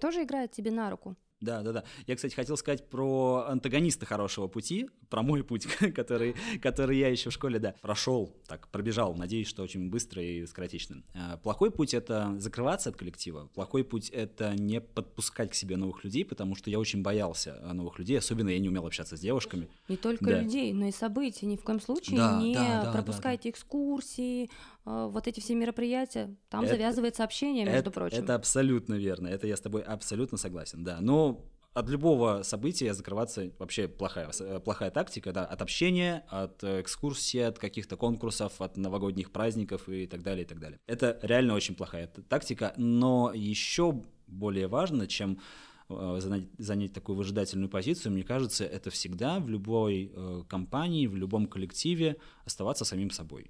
тоже 0.02 0.24
играет 0.24 0.52
тебе 0.52 0.72
на 0.72 0.90
руку. 0.90 1.16
Да, 1.42 1.64
да, 1.64 1.72
да. 1.72 1.84
Я, 2.06 2.16
кстати, 2.16 2.36
хотел 2.36 2.56
сказать 2.56 2.88
про 2.88 3.46
антагониста 3.48 4.06
хорошего 4.06 4.48
пути, 4.48 4.90
про 5.10 5.24
мой 5.24 5.44
путь, 5.44 5.66
который, 5.96 6.36
который 6.62 6.98
я 6.98 7.08
еще 7.10 7.32
в 7.32 7.34
школе, 7.34 7.60
да, 7.60 7.74
прошел, 7.82 8.36
так, 8.48 8.68
пробежал, 8.68 9.16
надеюсь, 9.16 9.48
что 9.48 9.64
очень 9.64 9.90
быстро 9.90 10.24
и 10.24 10.46
скоротечно. 10.46 11.04
А, 11.16 11.38
плохой 11.38 11.72
путь— 11.72 11.94
это 11.96 12.36
закрываться 12.38 12.90
от 12.90 12.96
коллектива, 12.96 13.50
плохой 13.56 13.84
путь— 13.84 14.10
это 14.12 14.54
не 14.54 14.80
подпускать 14.80 15.52
к 15.52 15.56
себе 15.56 15.78
новых 15.78 16.04
людей, 16.04 16.24
потому 16.24 16.56
что 16.56 16.70
я 16.70 16.80
очень 16.80 17.02
боялся 17.02 17.60
новых 17.74 17.98
людей, 17.98 18.18
особенно 18.20 18.50
я 18.50 18.60
не 18.60 18.70
умел 18.70 18.86
общаться 18.86 19.18
с 19.18 19.20
девушками. 19.20 19.68
Не 19.88 19.98
только 19.98 20.26
да. 20.26 20.42
людей, 20.42 20.74
но 20.74 20.88
и 20.88 20.92
событий. 20.92 21.48
Ни 21.48 21.58
в 21.58 21.64
коем 21.64 21.82
случае 21.82 22.18
да, 22.18 22.40
не 22.40 22.54
да, 22.54 22.92
пропускайте 22.94 23.44
да, 23.44 23.44
да. 23.44 23.50
экскурсии, 23.50 24.50
а, 24.86 25.08
вот 25.08 25.28
эти 25.28 25.40
все 25.40 25.56
мероприятия, 25.56 26.36
там 26.50 26.64
это, 26.64 26.74
завязывается 26.74 27.24
общение, 27.24 27.66
между 27.66 27.80
это, 27.80 27.92
прочим. 27.92 28.18
Это 28.18 28.36
абсолютно 28.36 28.96
верно, 28.96 29.28
это 29.28 29.48
я 29.48 29.56
с 29.56 29.62
тобой 29.62 29.82
абсолютно 29.82 30.38
согласен, 30.38 30.84
да. 30.84 31.00
Но 31.02 31.31
от 31.74 31.90
любого 31.90 32.44
события 32.44 32.94
закрываться 32.94 33.52
вообще 33.58 33.88
плохая, 33.88 34.30
э, 34.40 34.60
плохая 34.60 34.92
тактика, 34.92 35.32
да, 35.32 35.46
от 35.46 35.62
общения, 35.62 36.26
от 36.30 36.64
экскурсии, 36.64 37.40
от 37.40 37.60
каких-то 37.60 37.96
конкурсов, 37.96 38.62
от 38.62 38.78
новогодних 38.78 39.32
праздников 39.32 39.88
и 39.88 40.08
так 40.08 40.22
далее, 40.22 40.44
и 40.44 40.48
так 40.48 40.60
далее. 40.60 40.80
Это 40.88 41.18
реально 41.22 41.54
очень 41.54 41.76
плохая 41.76 42.08
тактика, 42.08 42.74
но 42.78 43.32
еще 43.34 44.04
более 44.28 44.68
важно, 44.68 45.08
чем 45.08 45.40
э, 45.90 46.18
занять, 46.20 46.50
занять 46.58 46.94
такую 46.94 47.18
выжидательную 47.18 47.70
позицию, 47.70 48.12
мне 48.14 48.24
кажется, 48.24 48.66
это 48.66 48.90
всегда 48.90 49.40
в 49.40 49.50
любой 49.50 50.12
э, 50.14 50.44
компании, 50.50 51.08
в 51.08 51.16
любом 51.16 51.48
коллективе 51.48 52.18
оставаться 52.46 52.86
самим 52.86 53.12
собой. 53.12 53.50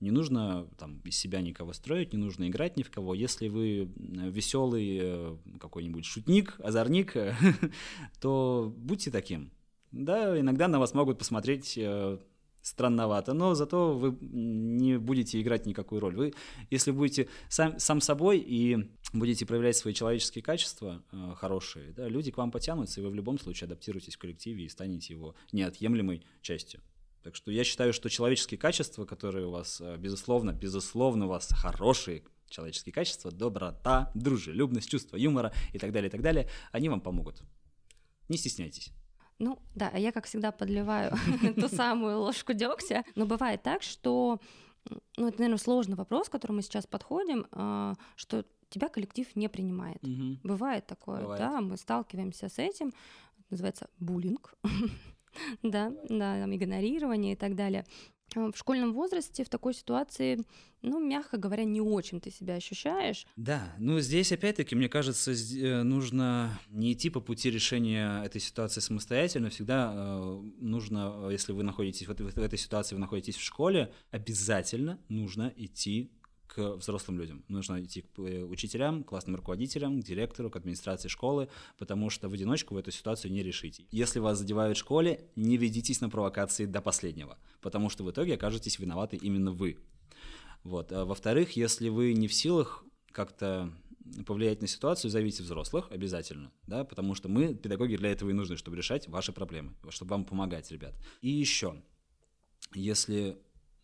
Не 0.00 0.12
нужно 0.12 0.68
там 0.78 1.00
из 1.00 1.18
себя 1.18 1.40
никого 1.40 1.72
строить, 1.72 2.12
не 2.12 2.18
нужно 2.18 2.48
играть 2.48 2.76
ни 2.76 2.82
в 2.82 2.90
кого. 2.90 3.14
Если 3.14 3.48
вы 3.48 3.90
веселый 3.96 4.98
э, 5.00 5.36
какой-нибудь 5.58 6.04
шутник, 6.04 6.54
озорник, 6.60 7.16
то 8.20 8.72
будьте 8.76 9.10
таким. 9.10 9.50
Да, 9.90 10.38
иногда 10.38 10.68
на 10.68 10.78
вас 10.78 10.94
могут 10.94 11.18
посмотреть 11.18 11.76
э, 11.76 12.18
странновато, 12.62 13.32
но 13.32 13.54
зато 13.54 13.96
вы 13.96 14.16
не 14.20 14.98
будете 14.98 15.40
играть 15.40 15.66
никакую 15.66 16.00
роль. 16.00 16.16
Вы, 16.16 16.34
если 16.70 16.90
будете 16.90 17.28
сам, 17.48 17.78
сам 17.78 18.00
собой 18.00 18.38
и 18.38 18.90
будете 19.12 19.46
проявлять 19.46 19.76
свои 19.76 19.94
человеческие 19.94 20.42
качества 20.42 21.02
э, 21.10 21.32
хорошие, 21.36 21.92
да, 21.92 22.08
люди 22.08 22.30
к 22.30 22.36
вам 22.36 22.50
потянутся, 22.50 23.00
и 23.00 23.04
вы 23.04 23.10
в 23.10 23.14
любом 23.14 23.38
случае 23.38 23.66
адаптируетесь 23.66 24.16
в 24.16 24.18
коллективе 24.18 24.64
и 24.64 24.68
станете 24.68 25.14
его 25.14 25.34
неотъемлемой 25.52 26.24
частью. 26.42 26.82
Так 27.22 27.34
что 27.34 27.50
я 27.50 27.64
считаю, 27.64 27.92
что 27.92 28.08
человеческие 28.08 28.58
качества, 28.58 29.04
которые 29.04 29.46
у 29.46 29.50
вас, 29.50 29.80
э, 29.80 29.96
безусловно, 29.96 30.52
безусловно, 30.52 31.26
у 31.26 31.28
вас 31.28 31.48
хорошие 31.52 32.22
человеческие 32.48 32.92
качества, 32.92 33.30
доброта, 33.30 34.10
дружелюбность, 34.14 34.88
чувство 34.88 35.16
юмора 35.16 35.52
и 35.72 35.78
так 35.78 35.92
далее, 35.92 36.08
и 36.08 36.10
так 36.10 36.22
далее, 36.22 36.48
они 36.72 36.88
вам 36.88 37.00
помогут. 37.00 37.42
Не 38.28 38.36
стесняйтесь. 38.36 38.92
Ну 39.38 39.58
да, 39.74 39.90
а 39.92 39.98
я, 39.98 40.12
как 40.12 40.26
всегда, 40.26 40.50
подливаю 40.52 41.14
ту 41.56 41.68
самую 41.68 42.18
ложку 42.20 42.52
дегтя. 42.54 43.04
Но 43.14 43.26
бывает 43.26 43.62
так, 43.62 43.82
что 43.82 44.40
ну, 45.16 45.28
это, 45.28 45.38
наверное, 45.38 45.58
сложный 45.58 45.96
вопрос, 45.96 46.28
к 46.28 46.32
которому 46.32 46.56
мы 46.56 46.62
сейчас 46.62 46.86
подходим, 46.86 47.46
а, 47.52 47.94
что 48.16 48.44
тебя 48.70 48.88
коллектив 48.88 49.26
не 49.36 49.48
принимает. 49.48 49.98
Бывает 50.42 50.86
такое, 50.86 51.26
да, 51.36 51.60
мы 51.60 51.76
сталкиваемся 51.76 52.48
с 52.48 52.58
этим, 52.58 52.92
называется 53.50 53.88
буллинг, 53.98 54.54
да, 55.62 55.92
да, 56.08 56.40
там, 56.40 56.54
игнорирование 56.54 57.32
и 57.32 57.36
так 57.36 57.54
далее. 57.54 57.84
В 58.34 58.54
школьном 58.56 58.92
возрасте 58.92 59.42
в 59.42 59.48
такой 59.48 59.72
ситуации, 59.72 60.38
ну, 60.82 61.00
мягко 61.00 61.38
говоря, 61.38 61.64
не 61.64 61.80
очень 61.80 62.20
ты 62.20 62.30
себя 62.30 62.56
ощущаешь. 62.56 63.26
Да, 63.36 63.74
ну 63.78 64.00
здесь 64.00 64.32
опять-таки, 64.32 64.74
мне 64.74 64.90
кажется, 64.90 65.32
э, 65.32 65.82
нужно 65.82 66.58
не 66.68 66.92
идти 66.92 67.08
по 67.08 67.20
пути 67.20 67.50
решения 67.50 68.22
этой 68.22 68.42
ситуации 68.42 68.80
самостоятельно. 68.80 69.48
Всегда 69.48 69.94
э, 69.94 70.42
нужно, 70.60 71.28
э, 71.28 71.32
если 71.32 71.52
вы 71.52 71.62
находитесь 71.62 72.06
в 72.06 72.38
этой 72.38 72.58
ситуации, 72.58 72.96
вы 72.96 73.00
находитесь 73.00 73.36
в 73.36 73.42
школе, 73.42 73.94
обязательно 74.10 75.00
нужно 75.08 75.50
идти 75.56 76.10
к 76.48 76.76
взрослым 76.76 77.18
людям. 77.18 77.44
Нужно 77.48 77.82
идти 77.82 78.02
к 78.02 78.18
э, 78.18 78.42
учителям, 78.42 79.04
классным 79.04 79.36
руководителям, 79.36 80.00
к 80.00 80.04
директору, 80.04 80.50
к 80.50 80.56
администрации 80.56 81.08
школы, 81.08 81.48
потому 81.76 82.10
что 82.10 82.28
в 82.28 82.32
одиночку 82.32 82.74
вы 82.74 82.80
эту 82.80 82.90
ситуацию 82.90 83.30
не 83.30 83.42
решите. 83.42 83.84
Если 83.90 84.18
вас 84.18 84.38
задевают 84.38 84.76
в 84.76 84.80
школе, 84.80 85.28
не 85.36 85.56
ведитесь 85.56 86.00
на 86.00 86.08
провокации 86.08 86.64
до 86.64 86.80
последнего, 86.80 87.38
потому 87.60 87.90
что 87.90 88.02
в 88.02 88.10
итоге 88.10 88.34
окажетесь 88.34 88.78
виноваты 88.78 89.16
именно 89.16 89.52
вы. 89.52 89.78
Вот. 90.64 90.90
А 90.90 91.04
во-вторых, 91.04 91.52
если 91.52 91.88
вы 91.88 92.14
не 92.14 92.26
в 92.26 92.34
силах 92.34 92.84
как-то 93.12 93.72
повлиять 94.26 94.62
на 94.62 94.66
ситуацию, 94.66 95.10
зовите 95.10 95.42
взрослых 95.42 95.88
обязательно, 95.90 96.50
да, 96.66 96.84
потому 96.84 97.14
что 97.14 97.28
мы, 97.28 97.54
педагоги, 97.54 97.96
для 97.96 98.10
этого 98.10 98.30
и 98.30 98.32
нужны, 98.32 98.56
чтобы 98.56 98.76
решать 98.76 99.06
ваши 99.06 99.32
проблемы, 99.32 99.74
чтобы 99.90 100.10
вам 100.10 100.24
помогать, 100.24 100.70
ребят. 100.70 100.94
И 101.20 101.28
еще, 101.28 101.82
если 102.74 103.38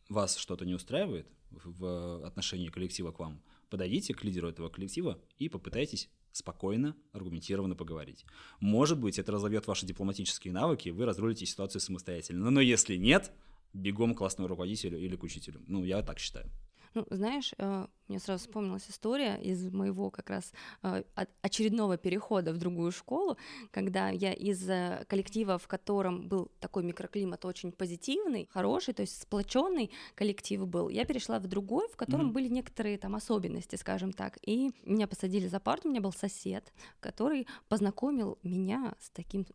вас 0.08 0.36
что-то 0.36 0.64
не 0.64 0.74
устраивает 0.74 1.28
в 1.64 1.74
в 1.78 2.26
отношении 2.26 2.68
коллектива 2.68 3.12
к 3.12 3.18
вам, 3.18 3.42
подойдите 3.70 4.14
к 4.14 4.24
лидеру 4.24 4.48
этого 4.48 4.68
коллектива 4.68 5.18
и 5.38 5.48
попытайтесь 5.48 6.08
спокойно, 6.32 6.96
аргументированно 7.12 7.76
поговорить. 7.76 8.24
Может 8.60 8.98
быть, 8.98 9.18
это 9.18 9.32
разовьет 9.32 9.66
ваши 9.66 9.86
дипломатические 9.86 10.52
навыки, 10.52 10.88
вы 10.88 11.04
разрулите 11.04 11.46
ситуацию 11.46 11.80
самостоятельно. 11.80 12.50
Но 12.50 12.60
если 12.60 12.96
нет, 12.96 13.32
бегом 13.72 14.14
к 14.14 14.18
классному 14.18 14.48
руководителю 14.48 14.98
или 14.98 15.16
к 15.16 15.22
учителю. 15.22 15.62
Ну, 15.66 15.84
я 15.84 16.02
так 16.02 16.18
считаю. 16.18 16.50
Ну, 16.94 17.04
знаешь, 17.10 17.52
э, 17.58 17.86
мне 18.06 18.20
сразу 18.20 18.44
вспомнилась 18.44 18.88
история 18.88 19.34
из 19.36 19.68
моего 19.72 20.10
как 20.10 20.30
раз 20.30 20.52
э, 20.82 21.02
очередного 21.42 21.96
перехода 21.96 22.52
в 22.52 22.58
другую 22.58 22.92
школу, 22.92 23.36
когда 23.72 24.10
я 24.10 24.32
из 24.32 24.68
э, 24.70 25.04
коллектива, 25.08 25.58
в 25.58 25.66
котором 25.66 26.28
был 26.28 26.52
такой 26.60 26.84
микроклимат 26.84 27.44
очень 27.44 27.72
позитивный, 27.72 28.48
хороший, 28.52 28.94
то 28.94 29.02
есть 29.02 29.20
сплоченный 29.20 29.90
коллектив 30.14 30.66
был, 30.68 30.88
я 30.88 31.04
перешла 31.04 31.40
в 31.40 31.48
другой, 31.48 31.88
в 31.88 31.96
котором 31.96 32.26
Мгм. 32.26 32.34
были 32.34 32.48
некоторые 32.48 32.96
там 32.96 33.16
особенности, 33.16 33.74
скажем 33.74 34.12
так, 34.12 34.38
и 34.42 34.70
меня 34.84 35.08
посадили 35.08 35.48
за 35.48 35.58
парту, 35.58 35.88
у 35.88 35.90
меня 35.90 36.00
был 36.00 36.12
сосед, 36.12 36.72
который 37.00 37.48
познакомил 37.68 38.38
меня 38.44 38.94
с 39.00 39.10
таким 39.10 39.46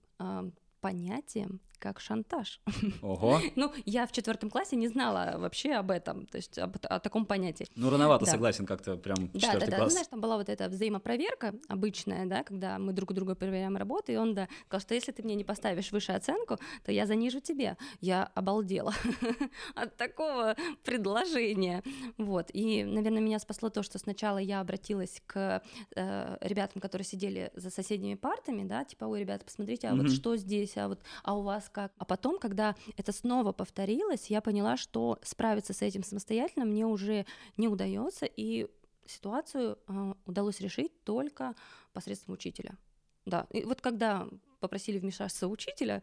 понятием, 0.81 1.62
как 1.79 2.00
шантаж. 2.00 2.62
Ого. 3.01 3.39
Ну, 3.55 3.74
я 3.86 4.05
в 4.05 4.12
четвертом 4.12 4.50
классе 4.50 4.75
не 4.75 4.88
знала 4.88 5.36
вообще 5.38 5.74
об 5.74 5.91
этом, 5.91 6.25
то 6.27 6.38
есть 6.38 6.57
об- 6.59 6.77
о 6.83 7.00
таком 7.00 7.25
понятии. 7.25 7.67
Ну, 7.75 7.89
рановато, 7.89 8.25
Да. 8.25 8.31
согласен, 8.31 8.65
как-то 8.65 8.95
прям 8.98 9.15
Да, 9.27 9.31
да, 9.33 9.39
четвертый 9.39 9.69
да. 9.71 9.77
Ну, 9.77 9.83
класс. 9.83 9.91
знаешь, 9.93 10.07
там 10.07 10.21
была 10.21 10.38
вот 10.38 10.50
эта 10.50 10.69
взаимопроверка 10.69 11.55
обычная, 11.68 12.25
да, 12.25 12.44
когда 12.44 12.77
мы 12.79 12.94
друг 12.94 13.11
у 13.11 13.13
друга 13.13 13.35
проверяем 13.35 13.75
работу, 13.77 14.11
и 14.11 14.15
он 14.15 14.33
да, 14.35 14.48
сказал, 14.68 14.81
что 14.81 14.94
если 14.94 15.11
ты 15.11 15.24
мне 15.24 15.35
не 15.35 15.44
поставишь 15.44 15.92
выше 15.92 16.11
оценку, 16.11 16.57
то 16.85 16.92
я 16.92 17.05
занижу 17.05 17.39
тебе. 17.39 17.77
Я 18.01 18.24
обалдела 18.35 18.94
от 19.75 19.96
такого 19.98 20.55
предложения. 20.83 21.83
Вот. 22.18 22.50
И, 22.53 22.83
наверное, 22.83 23.22
меня 23.22 23.39
спасло 23.39 23.70
то, 23.70 23.83
что 23.83 23.98
сначала 24.00 24.37
я 24.37 24.59
обратилась 24.59 25.22
к 25.27 25.61
э, 25.96 26.37
ребятам, 26.42 26.81
которые 26.81 27.05
сидели 27.05 27.51
за 27.55 27.70
соседними 27.70 28.15
партами, 28.15 28.63
да, 28.63 28.83
типа, 28.83 29.05
ой, 29.05 29.20
ребята, 29.22 29.46
посмотрите, 29.46 29.87
а 29.87 29.96
вот 29.96 30.11
что 30.11 30.35
здесь, 30.35 30.75
а 30.77 30.87
вот, 30.87 31.00
а 31.24 31.35
у 31.37 31.42
вас 31.42 31.69
как? 31.72 31.94
А 31.98 32.05
потом, 32.05 32.40
когда 32.40 32.75
это 32.98 33.12
снова 33.12 33.51
повторилось, 33.51 34.29
я 34.29 34.42
поняла, 34.42 34.77
что 34.77 35.20
справиться 35.24 35.74
с 35.74 35.82
этим 35.82 36.03
самостоятельно 36.03 36.66
мне 36.66 36.86
уже 36.86 37.25
не 37.58 37.68
удается, 37.68 38.25
и 38.25 38.68
ситуацию 39.05 39.77
э, 39.88 40.14
удалось 40.25 40.60
решить 40.62 41.03
только 41.03 41.55
посредством 41.94 42.36
учителя. 42.36 42.77
Да, 43.25 43.48
и 43.51 43.64
вот 43.64 43.82
когда 43.82 44.27
попросили 44.60 45.00
вмешаться 45.00 45.48
учителя, 45.48 46.01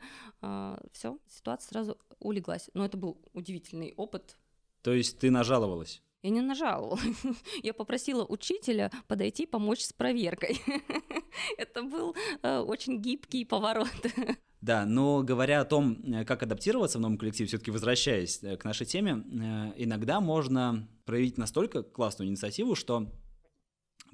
все, 0.92 1.18
ситуация 1.29 1.68
сразу 1.68 1.98
улеглась. 2.20 2.70
Но 2.74 2.85
это 2.85 2.96
был 2.96 3.18
удивительный 3.33 3.94
опыт. 3.96 4.37
То 4.83 4.92
есть 4.92 5.18
ты 5.18 5.31
нажаловалась? 5.31 6.02
Я 6.22 6.31
не 6.31 6.40
нажаловала. 6.40 6.98
Я 7.62 7.72
попросила 7.74 8.24
учителя 8.24 8.90
подойти 9.07 9.46
помочь 9.46 9.83
с 9.83 9.92
проверкой. 9.92 10.61
Это 11.59 11.83
был 11.83 12.16
э, 12.42 12.59
очень 12.59 13.00
гибкий 13.00 13.44
поворот. 13.44 13.90
Да, 14.66 14.85
но 14.85 15.22
говоря 15.22 15.61
о 15.61 15.64
том, 15.64 16.02
э, 16.02 16.24
как 16.24 16.42
адаптироваться 16.42 16.98
в 16.98 17.00
новом 17.00 17.18
коллективе, 17.18 17.46
все-таки 17.46 17.70
возвращаясь 17.70 18.42
э, 18.42 18.57
к 18.57 18.64
нашей 18.64 18.85
теме, 18.85 19.22
э, 19.24 19.74
иногда 19.76 20.20
можно 20.20 20.88
проявить 21.05 21.38
настолько 21.38 21.85
классную 21.85 22.29
инициативу, 22.29 22.74
что 22.74 23.09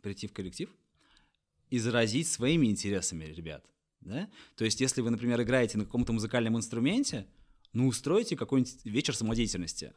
прийти 0.03 0.27
в 0.27 0.35
коллектив 0.35 0.69
и 1.71 1.79
заразить 1.79 2.29
своими 2.29 2.67
интересами 2.67 3.25
ребят. 3.25 3.65
Да? 4.03 4.29
То 4.55 4.67
есть, 4.67 4.79
если 4.83 5.01
вы, 5.01 5.09
например, 5.09 5.41
играете 5.41 5.79
на 5.79 5.87
каком-то 5.87 6.13
музыкальном 6.13 6.59
инструменте, 6.59 7.27
ну, 7.73 7.87
устройте 7.87 8.37
какой-нибудь 8.37 8.85
вечер 8.85 9.17
самодеятельности. 9.17 9.95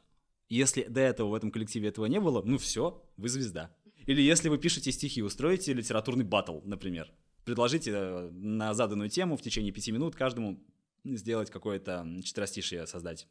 Если 0.47 0.83
до 0.83 1.01
этого 1.01 1.31
в 1.31 1.33
этом 1.33 1.51
коллективе 1.51 1.89
этого 1.89 2.05
не 2.05 2.21
было, 2.21 2.41
ну 2.43 2.57
все, 2.57 3.05
вы 3.17 3.27
звезда. 3.27 3.75
Или 4.05 4.21
если 4.21 4.47
вы 4.47 4.57
пишете 4.57 4.93
стихи, 4.93 5.21
устроите 5.21 5.73
литературный 5.73 6.23
батл, 6.23 6.61
например. 6.63 7.11
Предложите 7.45 7.91
э, 7.91 8.29
на 8.31 8.73
заданную 8.73 9.09
тему 9.09 9.37
в 9.37 9.41
течение 9.41 9.71
пяти 9.71 9.91
минут 9.91 10.15
каждому 10.15 10.59
сделать 11.03 11.51
какое-то 11.51 12.05
четверостишее 12.23 12.87
создать. 12.87 13.27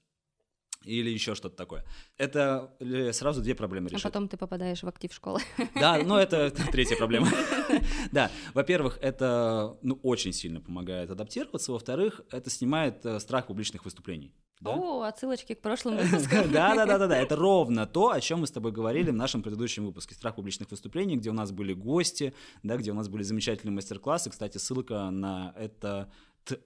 Или 0.84 1.10
еще 1.10 1.34
что-то 1.34 1.56
такое. 1.56 1.84
Это 2.18 2.74
э, 2.80 3.12
сразу 3.12 3.42
две 3.42 3.54
проблемы 3.54 3.88
А 3.88 3.90
решит. 3.90 4.02
потом 4.04 4.28
ты 4.28 4.36
попадаешь 4.36 4.82
в 4.82 4.88
актив 4.88 5.12
школы. 5.12 5.40
Да, 5.74 5.98
ну 5.98 6.16
это 6.16 6.50
третья 6.72 6.96
проблема. 6.96 7.28
Да, 8.12 8.30
во-первых, 8.52 8.98
это 9.00 9.76
ну, 9.82 9.98
очень 10.02 10.32
сильно 10.32 10.60
помогает 10.60 11.10
адаптироваться. 11.10 11.72
Во-вторых, 11.72 12.20
это 12.30 12.50
снимает 12.50 13.04
э, 13.04 13.18
страх 13.20 13.46
публичных 13.46 13.84
выступлений. 13.84 14.32
Да? 14.60 14.70
О, 14.70 15.02
отсылочки 15.02 15.54
к 15.54 15.60
прошлым 15.60 15.96
выпускам. 15.96 16.50
Да, 16.52 16.74
да, 16.74 16.86
да, 16.86 16.98
да, 16.98 17.06
да. 17.06 17.18
Это 17.18 17.36
ровно 17.36 17.86
то, 17.86 18.10
о 18.10 18.20
чем 18.20 18.40
мы 18.40 18.46
с 18.46 18.50
тобой 18.50 18.72
говорили 18.72 19.10
в 19.10 19.14
нашем 19.14 19.42
предыдущем 19.42 19.84
выпуске. 19.84 20.14
Страх 20.14 20.36
публичных 20.36 20.70
выступлений, 20.70 21.16
где 21.16 21.30
у 21.30 21.34
нас 21.34 21.50
были 21.50 21.74
гости, 21.74 22.34
да, 22.62 22.76
где 22.76 22.92
у 22.92 22.94
нас 22.94 23.08
были 23.08 23.22
замечательные 23.22 23.74
мастер-классы. 23.74 24.30
Кстати, 24.30 24.58
ссылка 24.58 25.10
на 25.10 25.52
это 25.56 26.10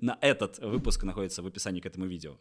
на 0.00 0.18
этот 0.20 0.58
выпуск 0.58 1.04
находится 1.04 1.42
в 1.42 1.46
описании 1.46 1.80
к 1.80 1.86
этому 1.86 2.06
видео. 2.06 2.36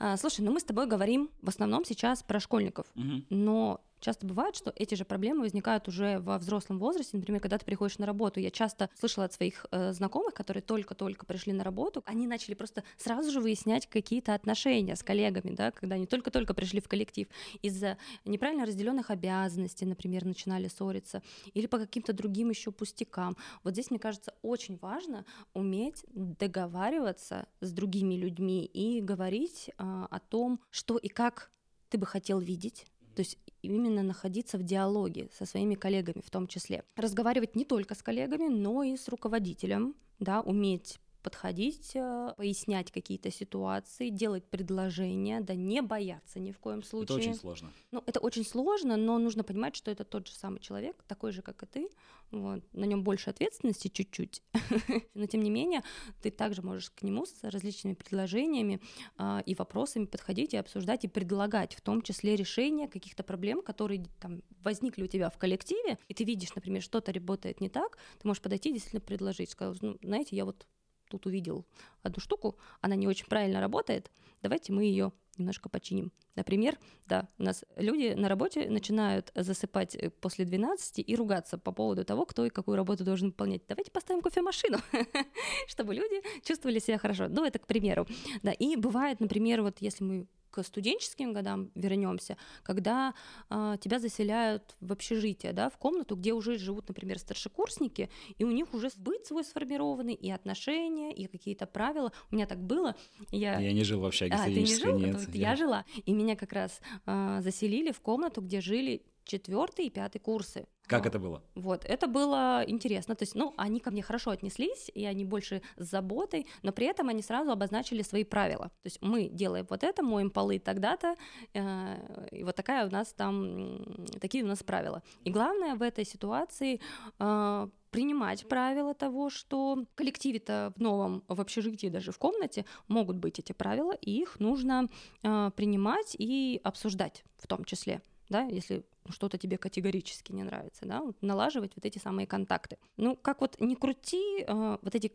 А, 0.00 0.16
Слушай, 0.16 0.40
ну 0.40 0.50
мы 0.50 0.60
с 0.60 0.64
тобой 0.64 0.86
говорим 0.86 1.30
в 1.42 1.48
основном 1.48 1.84
сейчас 1.84 2.22
про 2.22 2.40
школьников. 2.40 2.86
Мгм. 2.94 3.26
Но 3.28 3.80
часто 4.00 4.26
бывает, 4.26 4.56
что 4.56 4.72
эти 4.76 4.94
же 4.94 5.04
проблемы 5.04 5.42
возникают 5.42 5.88
уже 5.88 6.18
во 6.18 6.38
взрослом 6.38 6.78
возрасте. 6.78 7.16
Например, 7.16 7.40
когда 7.40 7.58
ты 7.58 7.64
приходишь 7.64 7.98
на 7.98 8.06
работу. 8.06 8.40
Я 8.40 8.50
часто 8.50 8.90
слышала 8.98 9.26
от 9.26 9.32
своих 9.32 9.66
э, 9.70 9.92
знакомых, 9.92 10.34
которые 10.34 10.62
только-только 10.62 11.26
пришли 11.26 11.52
на 11.52 11.64
работу, 11.64 12.02
они 12.06 12.26
начали 12.26 12.54
просто 12.54 12.82
сразу 12.96 13.30
же 13.30 13.40
выяснять 13.40 13.86
какие-то 13.86 14.34
отношения 14.34 14.96
с 14.96 15.02
коллегами, 15.02 15.54
да, 15.54 15.70
когда 15.70 15.94
они 15.94 16.06
только-только 16.06 16.54
пришли 16.54 16.80
в 16.80 16.88
коллектив. 16.88 17.28
Из-за 17.62 17.98
неправильно 18.24 18.66
разделенных 18.66 19.10
обязанностей, 19.10 19.86
например, 19.86 20.24
начинали 20.24 20.68
ссориться, 20.68 21.22
или 21.54 21.66
по 21.66 21.78
каким-то 21.78 22.12
другим 22.12 22.50
еще 22.50 22.72
пустякам. 22.72 23.36
Вот 23.64 23.74
здесь, 23.74 23.90
мне 23.90 23.98
кажется, 23.98 24.34
очень 24.42 24.76
важно 24.78 25.24
уметь 25.54 26.04
договариваться 26.12 27.46
с 27.60 27.72
другими 27.72 28.14
людьми 28.14 28.64
и 28.64 29.00
говорить 29.00 29.70
а, 29.76 30.06
о 30.10 30.20
том, 30.20 30.60
что 30.70 30.96
и 30.96 31.08
как 31.08 31.50
ты 31.88 31.98
бы 31.98 32.06
хотел 32.06 32.38
видеть. 32.38 32.86
То 33.14 33.20
есть 33.20 33.38
именно 33.62 34.02
находиться 34.02 34.58
в 34.58 34.62
диалоге 34.62 35.28
со 35.36 35.46
своими 35.46 35.74
коллегами 35.74 36.22
в 36.24 36.30
том 36.30 36.46
числе. 36.46 36.84
Разговаривать 36.96 37.56
не 37.56 37.64
только 37.64 37.94
с 37.94 38.02
коллегами, 38.02 38.48
но 38.48 38.82
и 38.82 38.96
с 38.96 39.08
руководителем, 39.08 39.94
да, 40.18 40.40
уметь 40.40 40.98
подходить, 41.22 41.92
э, 41.94 42.34
пояснять 42.36 42.90
какие-то 42.90 43.30
ситуации, 43.30 44.08
делать 44.08 44.44
предложения, 44.44 45.40
да 45.40 45.54
не 45.54 45.82
бояться 45.82 46.40
ни 46.40 46.52
в 46.52 46.58
коем 46.58 46.82
случае. 46.82 47.04
Это 47.04 47.14
очень 47.14 47.34
сложно. 47.34 47.72
Ну, 47.90 48.02
это 48.06 48.20
очень 48.20 48.44
сложно, 48.44 48.96
но 48.96 49.18
нужно 49.18 49.44
понимать, 49.44 49.76
что 49.76 49.90
это 49.90 50.04
тот 50.04 50.26
же 50.26 50.34
самый 50.34 50.60
человек, 50.60 51.02
такой 51.06 51.32
же, 51.32 51.42
как 51.42 51.62
и 51.62 51.66
ты. 51.66 51.88
Вот. 52.30 52.62
На 52.72 52.84
нем 52.84 53.02
больше 53.02 53.30
ответственности 53.30 53.88
чуть-чуть. 53.88 54.42
но 55.14 55.26
тем 55.26 55.42
не 55.42 55.50
менее, 55.50 55.82
ты 56.22 56.30
также 56.30 56.62
можешь 56.62 56.90
к 56.90 57.02
нему 57.02 57.26
с 57.26 57.34
различными 57.42 57.94
предложениями 57.94 58.80
а, 59.16 59.42
и 59.44 59.54
вопросами 59.54 60.06
подходить 60.06 60.54
и 60.54 60.56
обсуждать 60.56 61.04
и 61.04 61.08
предлагать, 61.08 61.74
в 61.74 61.80
том 61.80 62.02
числе 62.02 62.36
решения 62.36 62.88
каких-то 62.88 63.22
проблем, 63.22 63.62
которые 63.62 64.06
там 64.20 64.42
возникли 64.62 65.02
у 65.02 65.06
тебя 65.06 65.30
в 65.30 65.38
коллективе, 65.38 65.98
и 66.08 66.14
ты 66.14 66.24
видишь, 66.24 66.54
например, 66.54 66.82
что-то 66.82 67.12
работает 67.12 67.60
не 67.60 67.68
так, 67.68 67.98
ты 68.20 68.28
можешь 68.28 68.42
подойти 68.42 68.70
и 68.70 68.74
действительно 68.74 69.00
предложить, 69.00 69.50
сказать, 69.50 69.82
ну, 69.82 69.98
знаете, 70.02 70.36
я 70.36 70.44
вот 70.44 70.66
тут 71.10 71.26
увидел 71.26 71.66
одну 72.02 72.20
штуку, 72.20 72.56
она 72.80 72.96
не 72.96 73.08
очень 73.08 73.26
правильно 73.26 73.60
работает, 73.60 74.10
давайте 74.42 74.72
мы 74.72 74.84
ее 74.84 75.12
немножко 75.36 75.68
починим. 75.68 76.12
Например, 76.36 76.78
да, 77.06 77.28
у 77.38 77.42
нас 77.42 77.64
люди 77.76 78.14
на 78.14 78.28
работе 78.28 78.70
начинают 78.70 79.32
засыпать 79.34 79.96
э, 79.96 80.10
после 80.10 80.44
12 80.44 80.98
и 80.98 81.16
ругаться 81.16 81.58
по 81.58 81.72
поводу 81.72 82.04
того, 82.04 82.24
кто 82.24 82.46
и 82.46 82.50
какую 82.50 82.76
работу 82.76 83.04
должен 83.04 83.28
выполнять. 83.28 83.62
Давайте 83.66 83.90
поставим 83.90 84.22
кофемашину, 84.22 84.78
чтобы 85.66 85.94
люди 85.94 86.22
чувствовали 86.44 86.78
себя 86.78 86.98
хорошо. 86.98 87.28
Ну, 87.28 87.44
это 87.44 87.58
к 87.58 87.66
примеру. 87.66 88.06
Да, 88.42 88.52
и 88.52 88.76
бывает, 88.76 89.20
например, 89.20 89.62
вот 89.62 89.78
если 89.80 90.04
мы 90.04 90.26
к 90.50 90.62
студенческим 90.62 91.32
годам 91.32 91.70
вернемся, 91.74 92.36
когда 92.62 93.14
э, 93.48 93.76
тебя 93.80 93.98
заселяют 93.98 94.76
в 94.80 94.92
общежитие, 94.92 95.52
да, 95.52 95.70
в 95.70 95.78
комнату, 95.78 96.16
где 96.16 96.32
уже 96.32 96.58
живут, 96.58 96.88
например, 96.88 97.18
старшекурсники, 97.18 98.10
и 98.38 98.44
у 98.44 98.50
них 98.50 98.74
уже 98.74 98.90
быт 98.96 99.26
свой 99.26 99.44
сформированный, 99.44 100.14
и 100.14 100.30
отношения, 100.30 101.12
и 101.12 101.26
какие-то 101.26 101.66
правила. 101.66 102.12
У 102.30 102.34
меня 102.34 102.46
так 102.46 102.62
было. 102.62 102.96
Я, 103.30 103.58
я 103.58 103.72
не 103.72 103.84
жил 103.84 104.00
в 104.00 104.04
общаге 104.04 104.34
а, 104.34 104.44
ты 104.44 104.60
не 104.60 104.66
жил? 104.66 104.98
нет. 104.98 105.34
Я... 105.34 105.50
я 105.50 105.56
жила, 105.56 105.84
и 106.04 106.12
меня 106.12 106.36
как 106.36 106.52
раз 106.52 106.80
э, 107.06 107.40
заселили 107.42 107.92
в 107.92 108.00
комнату, 108.00 108.40
где 108.40 108.60
жили 108.60 109.02
четвертый 109.24 109.86
и 109.86 109.90
пятый 109.90 110.18
курсы. 110.18 110.66
Как 110.90 111.06
это 111.06 111.20
было? 111.20 111.40
Вот, 111.54 111.84
это 111.84 112.08
было 112.08 112.64
интересно. 112.66 113.14
То 113.14 113.22
есть, 113.22 113.36
ну, 113.36 113.54
они 113.56 113.78
ко 113.78 113.92
мне 113.92 114.02
хорошо 114.02 114.30
отнеслись, 114.30 114.90
и 114.92 115.04
они 115.04 115.24
больше 115.24 115.62
с 115.76 115.88
заботой, 115.88 116.46
но 116.62 116.72
при 116.72 116.86
этом 116.86 117.08
они 117.08 117.22
сразу 117.22 117.52
обозначили 117.52 118.02
свои 118.02 118.24
правила. 118.24 118.70
То 118.82 118.86
есть 118.86 118.98
мы 119.00 119.28
делаем 119.28 119.66
вот 119.70 119.84
это, 119.84 120.02
моем 120.02 120.30
полы 120.30 120.58
тогда-то, 120.58 121.14
э, 121.54 122.26
и 122.32 122.42
вот 122.42 122.56
такая 122.56 122.88
у 122.88 122.90
нас 122.90 123.12
там, 123.12 123.84
такие 124.20 124.42
у 124.42 124.48
нас 124.48 124.64
правила. 124.64 125.02
И 125.22 125.30
главное 125.30 125.76
в 125.76 125.82
этой 125.82 126.04
ситуации 126.04 126.80
э, 127.20 127.68
принимать 127.90 128.48
правила 128.48 128.92
того, 128.92 129.30
что 129.30 129.76
в 129.76 129.94
коллективе-то 129.94 130.72
в 130.76 130.80
новом, 130.80 131.22
в 131.28 131.40
общежитии, 131.40 131.88
даже 131.88 132.10
в 132.10 132.18
комнате 132.18 132.64
могут 132.88 133.16
быть 133.16 133.38
эти 133.38 133.52
правила, 133.52 133.92
и 133.92 134.10
их 134.10 134.40
нужно 134.40 134.88
э, 135.22 135.50
принимать 135.54 136.16
и 136.18 136.60
обсуждать 136.64 137.22
в 137.38 137.46
том 137.46 137.64
числе 137.64 138.02
да, 138.30 138.44
если 138.44 138.84
что-то 139.10 139.36
тебе 139.36 139.58
категорически 139.58 140.32
не 140.32 140.44
нравится, 140.44 140.86
да, 140.86 141.02
налаживать 141.20 141.72
вот 141.76 141.84
эти 141.84 141.98
самые 141.98 142.26
контакты. 142.26 142.78
Ну, 142.96 143.16
как 143.16 143.40
вот 143.42 143.60
не 143.60 143.76
крути, 143.76 144.44
э, 144.46 144.78
вот 144.80 144.94
эти 144.94 145.12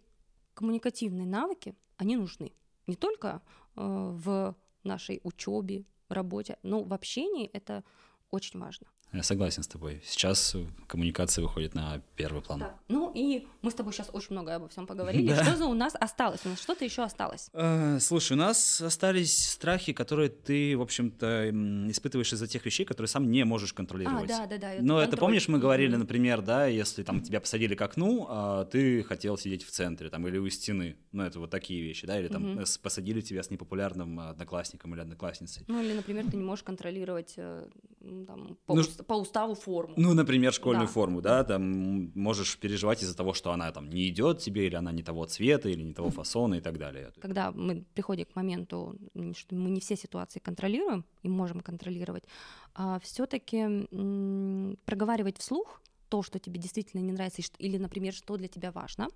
коммуникативные 0.53 1.25
навыки, 1.25 1.75
они 1.97 2.17
нужны 2.17 2.51
не 2.87 2.95
только 2.95 3.41
э, 3.75 3.81
в 3.81 4.55
нашей 4.83 5.21
учебе, 5.23 5.85
работе, 6.09 6.57
но 6.63 6.83
в 6.83 6.93
общении 6.93 7.47
это 7.47 7.83
очень 8.31 8.59
важно. 8.59 8.87
Я 9.15 9.23
согласен 9.23 9.63
с 9.63 9.67
тобой. 9.67 10.01
Сейчас 10.05 10.57
коммуникация 10.87 11.41
выходит 11.41 11.73
на 11.73 12.01
первый 12.17 12.41
план. 12.41 12.59
Так. 12.59 12.75
Ну 12.89 13.13
и 13.15 13.47
мы 13.61 13.71
с 13.71 13.73
тобой 13.73 13.93
сейчас 13.93 14.09
очень 14.11 14.31
много 14.31 14.55
обо 14.55 14.67
всем 14.67 14.85
поговорили. 14.85 15.25
Да. 15.35 15.43
Что 15.43 15.57
за 15.57 15.65
у 15.65 15.73
нас 15.73 15.95
осталось? 15.99 16.41
У 16.45 16.49
нас 16.49 16.61
что-то 16.61 16.85
еще 16.85 17.03
осталось? 17.03 17.49
Э, 17.53 17.97
слушай, 17.99 18.33
у 18.33 18.35
нас 18.35 18.79
остались 18.81 19.49
страхи, 19.49 19.91
которые 19.91 20.29
ты, 20.29 20.77
в 20.77 20.81
общем-то, 20.81 21.49
испытываешь 21.89 22.31
из-за 22.33 22.47
тех 22.47 22.65
вещей, 22.65 22.85
которые 22.85 23.07
сам 23.07 23.29
не 23.31 23.43
можешь 23.43 23.73
контролировать. 23.73 24.29
А, 24.31 24.45
да, 24.45 24.45
да, 24.45 24.57
да. 24.57 24.73
Это 24.73 24.83
Но 24.83 24.95
контроль. 24.95 25.07
это 25.07 25.17
помнишь, 25.17 25.47
мы 25.47 25.59
говорили, 25.59 25.95
например, 25.95 26.41
да, 26.41 26.67
если 26.67 27.03
там 27.03 27.21
тебя 27.21 27.41
посадили 27.41 27.75
к 27.75 27.81
окну, 27.81 28.27
а 28.29 28.65
ты 28.65 29.03
хотел 29.03 29.37
сидеть 29.37 29.63
в 29.65 29.71
центре, 29.71 30.09
там, 30.09 30.27
или 30.27 30.37
у 30.37 30.49
стены. 30.49 30.95
Ну, 31.11 31.23
это 31.23 31.39
вот 31.39 31.49
такие 31.49 31.81
вещи, 31.81 32.05
да, 32.05 32.19
или 32.19 32.27
там 32.27 32.57
угу. 32.57 32.63
посадили 32.81 33.21
тебя 33.21 33.43
с 33.43 33.49
непопулярным 33.49 34.19
одноклассником 34.19 34.93
или 34.93 35.01
одноклассницей. 35.01 35.63
Ну, 35.67 35.81
или, 35.81 35.93
например, 35.93 36.29
ты 36.29 36.37
не 36.37 36.43
можешь 36.43 36.63
контролировать 36.63 37.33
э, 37.37 37.67
там, 38.27 38.57
по, 38.65 38.75
ну, 38.75 38.83
по 39.07 39.13
уставу 39.13 39.55
форму. 39.55 39.93
Ну, 39.97 40.13
например, 40.13 40.53
школьную 40.53 40.87
да. 40.87 40.93
форму, 40.93 41.21
да, 41.21 41.43
там 41.43 42.11
можешь 42.15 42.57
переживать 42.57 43.03
из-за 43.03 43.15
того, 43.15 43.33
что 43.33 43.51
она 43.51 43.71
там 43.71 43.89
не 43.89 44.09
идет 44.09 44.39
тебе, 44.39 44.67
или 44.67 44.75
она 44.75 44.91
не 44.91 45.03
того 45.03 45.25
цвета, 45.25 45.69
или 45.69 45.83
не 45.83 45.93
того 45.93 46.09
фасона 46.09 46.55
и 46.55 46.61
так 46.61 46.77
далее. 46.77 47.11
Когда 47.21 47.51
мы 47.51 47.83
приходим 47.93 48.25
к 48.25 48.35
моменту, 48.35 48.95
что 49.35 49.55
мы 49.55 49.69
не 49.69 49.79
все 49.79 49.95
ситуации 49.95 50.39
контролируем 50.39 51.05
и 51.23 51.29
можем 51.29 51.61
контролировать, 51.61 52.23
а 52.73 52.99
все-таки 52.99 53.87
проговаривать 54.85 55.37
вслух 55.37 55.81
то, 56.09 56.23
что 56.23 56.39
тебе 56.39 56.59
действительно 56.59 57.01
не 57.01 57.11
нравится, 57.11 57.41
или, 57.57 57.77
например, 57.77 58.13
что 58.13 58.37
для 58.37 58.47
тебя 58.47 58.71
важно, 58.71 59.07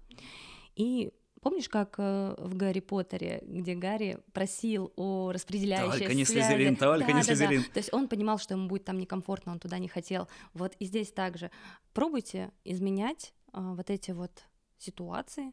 и 0.76 1.12
Помнишь, 1.42 1.70
как 1.70 1.96
э, 1.98 2.36
в 2.38 2.56
Гарри 2.56 2.80
Поттере, 2.80 3.42
где 3.46 3.76
Гарри 3.76 4.20
просил 4.34 4.92
о 4.96 5.32
распределяющей 5.32 6.00
Только 6.00 6.14
не 6.14 6.26
Слизерин, 6.26 6.76
только 6.76 7.08
да, 7.08 7.14
не 7.14 7.20
да, 7.20 7.24
Слизерин. 7.24 7.62
Да. 7.62 7.74
То 7.74 7.80
есть 7.80 7.94
он 7.94 8.08
понимал, 8.08 8.38
что 8.38 8.56
ему 8.56 8.68
будет 8.68 8.86
там 8.86 8.98
некомфортно, 9.00 9.54
он 9.54 9.60
туда 9.60 9.78
не 9.78 9.88
хотел. 9.88 10.28
Вот 10.54 10.74
и 10.80 10.86
здесь 10.86 11.12
также. 11.12 11.52
Пробуйте 11.94 12.52
изменять 12.66 13.34
а, 13.54 13.74
вот 13.74 13.90
эти 13.90 14.12
вот 14.12 14.32
ситуации, 14.78 15.52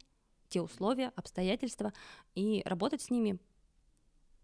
те 0.49 0.61
условия, 0.61 1.13
обстоятельства 1.17 1.93
и 2.35 2.63
работать 2.65 3.03
с 3.03 3.11
ними 3.11 3.39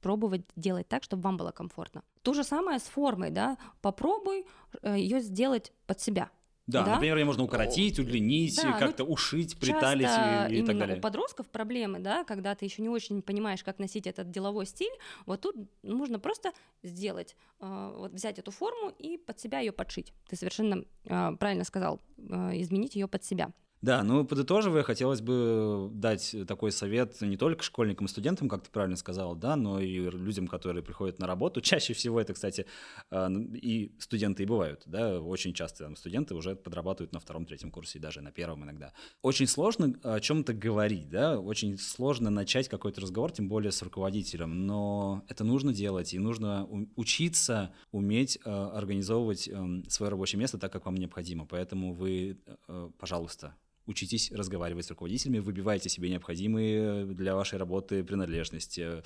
пробовать 0.00 0.42
делать 0.56 0.88
так, 0.88 1.04
чтобы 1.04 1.22
вам 1.22 1.36
было 1.36 1.52
комфортно. 1.52 2.02
То 2.22 2.34
же 2.34 2.44
самое 2.44 2.78
с 2.78 2.82
формой, 2.82 3.30
да, 3.30 3.56
попробуй 3.80 4.46
э, 4.82 4.98
ее 4.98 5.20
сделать 5.20 5.72
под 5.86 6.00
себя, 6.00 6.30
да, 6.66 6.84
да, 6.84 6.92
например, 6.94 7.18
ее 7.18 7.24
можно 7.24 7.42
укоротить, 7.42 7.98
удлинить, 7.98 8.56
да, 8.62 8.78
как-то 8.78 9.04
ну, 9.04 9.12
ушить, 9.12 9.58
приталить 9.58 10.08
и, 10.50 10.60
и 10.60 10.64
так 10.64 10.78
далее. 10.78 10.98
у 10.98 11.00
подростков 11.00 11.48
проблемы, 11.48 11.98
да, 11.98 12.22
когда 12.24 12.54
ты 12.54 12.64
еще 12.64 12.82
не 12.82 12.88
очень 12.88 13.20
понимаешь, 13.20 13.64
как 13.64 13.78
носить 13.78 14.06
этот 14.06 14.30
деловой 14.30 14.66
стиль, 14.66 14.92
вот 15.26 15.40
тут 15.40 15.56
нужно 15.82 16.20
просто 16.20 16.52
сделать, 16.82 17.36
э, 17.60 17.94
вот 17.96 18.12
взять 18.12 18.38
эту 18.38 18.52
форму 18.52 18.90
и 18.96 19.18
под 19.18 19.40
себя 19.40 19.58
ее 19.58 19.72
подшить. 19.72 20.12
Ты 20.28 20.36
совершенно 20.36 20.84
э, 21.04 21.32
правильно 21.38 21.64
сказал, 21.64 22.00
э, 22.16 22.60
изменить 22.60 22.94
ее 22.94 23.08
под 23.08 23.24
себя. 23.24 23.50
Да, 23.82 24.04
ну, 24.04 24.24
подытоживая, 24.24 24.84
хотелось 24.84 25.20
бы 25.20 25.90
дать 25.92 26.36
такой 26.46 26.70
совет 26.70 27.20
не 27.20 27.36
только 27.36 27.64
школьникам 27.64 28.06
и 28.06 28.08
студентам, 28.08 28.48
как 28.48 28.62
ты 28.62 28.70
правильно 28.70 28.96
сказал, 28.96 29.34
да, 29.34 29.56
но 29.56 29.80
и 29.80 30.08
людям, 30.08 30.46
которые 30.46 30.84
приходят 30.84 31.18
на 31.18 31.26
работу. 31.26 31.60
Чаще 31.72 31.92
всего 31.92 32.20
это, 32.20 32.32
кстати, 32.32 32.66
а, 33.10 33.28
и 33.28 33.90
студенты 33.98 34.44
и 34.44 34.46
бывают, 34.46 34.84
да, 34.86 35.20
очень 35.20 35.52
часто 35.52 35.82
там, 35.82 35.96
студенты 35.96 36.36
уже 36.36 36.54
подрабатывают 36.54 37.12
на 37.12 37.18
втором-третьем 37.18 37.72
курсе, 37.72 37.98
и 37.98 38.00
даже 38.00 38.20
на 38.20 38.30
первом 38.30 38.62
иногда. 38.62 38.92
Очень 39.20 39.48
сложно 39.48 39.92
о 40.04 40.20
чем-то 40.20 40.54
говорить, 40.54 41.08
да, 41.08 41.40
очень 41.40 41.76
сложно 41.76 42.30
начать 42.30 42.68
какой-то 42.68 43.00
разговор, 43.00 43.32
тем 43.32 43.48
более 43.48 43.72
с 43.72 43.82
руководителем, 43.82 44.64
но 44.64 45.24
это 45.26 45.42
нужно 45.42 45.74
делать, 45.74 46.14
и 46.14 46.20
нужно 46.20 46.68
учиться 46.94 47.74
уметь 47.90 48.38
а, 48.44 48.70
организовывать 48.76 49.48
эм, 49.48 49.84
свое 49.88 50.10
рабочее 50.10 50.38
место 50.38 50.56
так, 50.56 50.72
как 50.72 50.86
вам 50.86 50.94
необходимо. 50.94 51.46
Поэтому 51.46 51.94
вы, 51.94 52.38
э, 52.68 52.90
пожалуйста, 52.96 53.56
учитесь 53.86 54.30
разговаривать 54.32 54.86
с 54.86 54.90
руководителями, 54.90 55.38
выбивайте 55.38 55.88
себе 55.88 56.10
необходимые 56.10 57.06
для 57.06 57.34
вашей 57.34 57.58
работы 57.58 58.04
принадлежности, 58.04 59.02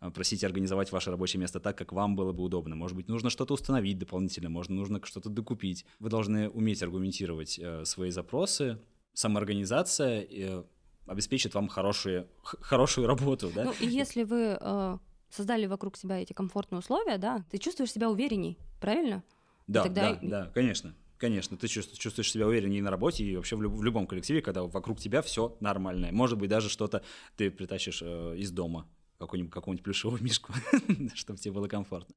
э, 0.00 0.10
просите 0.10 0.46
организовать 0.46 0.92
ваше 0.92 1.10
рабочее 1.10 1.40
место 1.40 1.60
так, 1.60 1.76
как 1.76 1.92
вам 1.92 2.16
было 2.16 2.32
бы 2.32 2.42
удобно. 2.42 2.74
Может 2.76 2.96
быть, 2.96 3.08
нужно 3.08 3.30
что-то 3.30 3.54
установить 3.54 3.98
дополнительно, 3.98 4.48
можно 4.48 4.74
нужно 4.74 5.00
что-то 5.04 5.28
докупить. 5.28 5.84
Вы 5.98 6.10
должны 6.10 6.48
уметь 6.48 6.82
аргументировать 6.82 7.58
э, 7.58 7.84
свои 7.84 8.10
запросы. 8.10 8.78
Самоорганизация 9.14 10.26
э, 10.30 10.64
обеспечит 11.06 11.54
вам 11.54 11.68
хорошие, 11.68 12.26
хорошую 12.42 13.06
работу. 13.06 13.50
Да? 13.54 13.64
Ну, 13.64 13.74
и 13.80 13.86
если 13.86 14.22
вы 14.22 14.56
э, 14.60 14.98
создали 15.30 15.66
вокруг 15.66 15.96
себя 15.96 16.20
эти 16.20 16.32
комфортные 16.32 16.80
условия, 16.80 17.18
да, 17.18 17.44
ты 17.50 17.58
чувствуешь 17.58 17.92
себя 17.92 18.10
уверенней, 18.10 18.58
правильно? 18.80 19.22
Да, 19.66 19.84
тогда... 19.84 20.14
да, 20.14 20.18
да, 20.22 20.50
конечно. 20.52 20.94
Конечно, 21.22 21.56
ты 21.56 21.68
чувствуешь 21.68 22.32
себя 22.32 22.48
увереннее 22.48 22.82
на 22.82 22.90
работе 22.90 23.22
и 23.22 23.36
вообще 23.36 23.54
в, 23.54 23.62
люб- 23.62 23.74
в 23.74 23.84
любом 23.84 24.08
коллективе, 24.08 24.42
когда 24.42 24.64
вокруг 24.64 24.98
тебя 24.98 25.22
все 25.22 25.56
нормальное. 25.60 26.10
Может 26.10 26.36
быть, 26.36 26.50
даже 26.50 26.68
что-то 26.68 27.04
ты 27.36 27.48
притащишь 27.52 28.02
э, 28.02 28.34
из 28.38 28.50
дома, 28.50 28.88
какую-нибудь, 29.18 29.52
какую-нибудь 29.52 29.84
плюшевую 29.84 30.20
мишку, 30.20 30.52
чтобы 31.14 31.38
тебе 31.38 31.52
было 31.52 31.68
комфортно. 31.68 32.12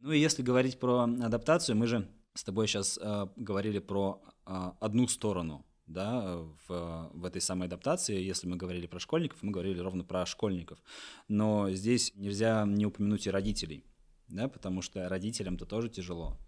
Ну 0.00 0.10
и 0.10 0.18
если 0.18 0.42
говорить 0.42 0.80
про 0.80 1.04
адаптацию, 1.04 1.76
мы 1.76 1.86
же 1.86 2.08
с 2.34 2.42
тобой 2.42 2.66
сейчас 2.66 2.98
э, 3.00 3.28
говорили 3.36 3.78
про 3.78 4.24
э, 4.44 4.72
одну 4.80 5.06
сторону 5.06 5.64
да, 5.86 6.38
в, 6.66 7.10
в 7.14 7.24
этой 7.24 7.40
самой 7.40 7.68
адаптации. 7.68 8.20
Если 8.20 8.48
мы 8.48 8.56
говорили 8.56 8.88
про 8.88 8.98
школьников, 8.98 9.40
мы 9.44 9.52
говорили 9.52 9.78
ровно 9.78 10.02
про 10.02 10.26
школьников. 10.26 10.80
Но 11.28 11.70
здесь 11.70 12.12
нельзя 12.16 12.64
не 12.66 12.86
упомянуть 12.86 13.28
и 13.28 13.30
родителей 13.30 13.84
да, 14.32 14.48
потому 14.48 14.82
что 14.82 15.08
родителям-то 15.08 15.66
тоже 15.66 15.88
тяжело. 15.88 16.38